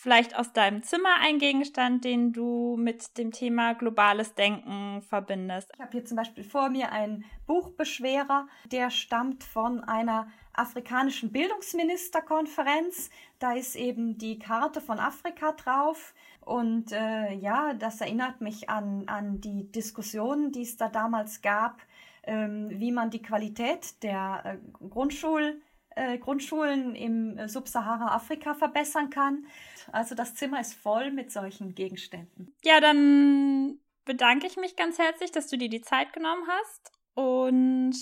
vielleicht 0.00 0.34
aus 0.34 0.52
deinem 0.52 0.82
Zimmer 0.82 1.16
ein 1.20 1.38
Gegenstand, 1.38 2.04
den 2.04 2.32
du 2.32 2.76
mit 2.78 3.18
dem 3.18 3.32
Thema 3.32 3.74
globales 3.74 4.34
Denken 4.34 5.02
verbindest? 5.02 5.70
Ich 5.74 5.80
habe 5.80 5.92
hier 5.92 6.04
zum 6.06 6.16
Beispiel 6.16 6.42
vor 6.42 6.70
mir 6.70 6.90
einen 6.90 7.24
Buchbeschwerer, 7.46 8.48
der 8.72 8.90
stammt 8.90 9.44
von 9.44 9.84
einer 9.84 10.28
afrikanischen 10.54 11.32
Bildungsministerkonferenz. 11.32 13.10
Da 13.38 13.52
ist 13.52 13.76
eben 13.76 14.16
die 14.16 14.38
Karte 14.38 14.80
von 14.80 14.98
Afrika 14.98 15.52
drauf. 15.52 16.14
Und 16.40 16.92
äh, 16.92 17.34
ja, 17.34 17.74
das 17.74 18.00
erinnert 18.00 18.40
mich 18.40 18.70
an, 18.70 19.04
an 19.06 19.40
die 19.42 19.70
Diskussionen, 19.70 20.50
die 20.50 20.62
es 20.62 20.78
da 20.78 20.88
damals 20.88 21.42
gab, 21.42 21.82
ähm, 22.22 22.70
wie 22.70 22.90
man 22.90 23.10
die 23.10 23.22
Qualität 23.22 24.02
der 24.02 24.42
äh, 24.44 24.88
Grundschul 24.88 25.60
äh, 25.96 26.18
Grundschulen 26.18 26.94
im 26.94 27.38
äh, 27.38 27.48
Subsahara-Afrika 27.48 28.54
verbessern 28.54 29.10
kann. 29.10 29.46
Also 29.92 30.14
das 30.14 30.34
Zimmer 30.34 30.60
ist 30.60 30.74
voll 30.74 31.10
mit 31.10 31.32
solchen 31.32 31.74
Gegenständen. 31.74 32.54
Ja, 32.64 32.80
dann 32.80 33.78
bedanke 34.04 34.46
ich 34.46 34.56
mich 34.56 34.76
ganz 34.76 34.98
herzlich, 34.98 35.32
dass 35.32 35.48
du 35.48 35.56
dir 35.56 35.68
die 35.68 35.82
Zeit 35.82 36.12
genommen 36.12 36.42
hast 36.48 36.92
und 37.14 37.94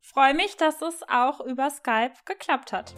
freue 0.00 0.34
mich, 0.34 0.56
dass 0.56 0.82
es 0.82 1.02
auch 1.08 1.40
über 1.40 1.70
Skype 1.70 2.14
geklappt 2.24 2.72
hat. 2.72 2.94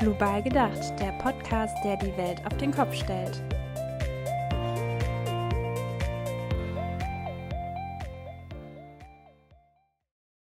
Global 0.00 0.42
gedacht, 0.42 0.98
der 0.98 1.12
Podcast, 1.18 1.76
der 1.84 1.96
die 1.96 2.16
Welt 2.16 2.44
auf 2.44 2.56
den 2.56 2.72
Kopf 2.72 2.94
stellt. 2.94 3.40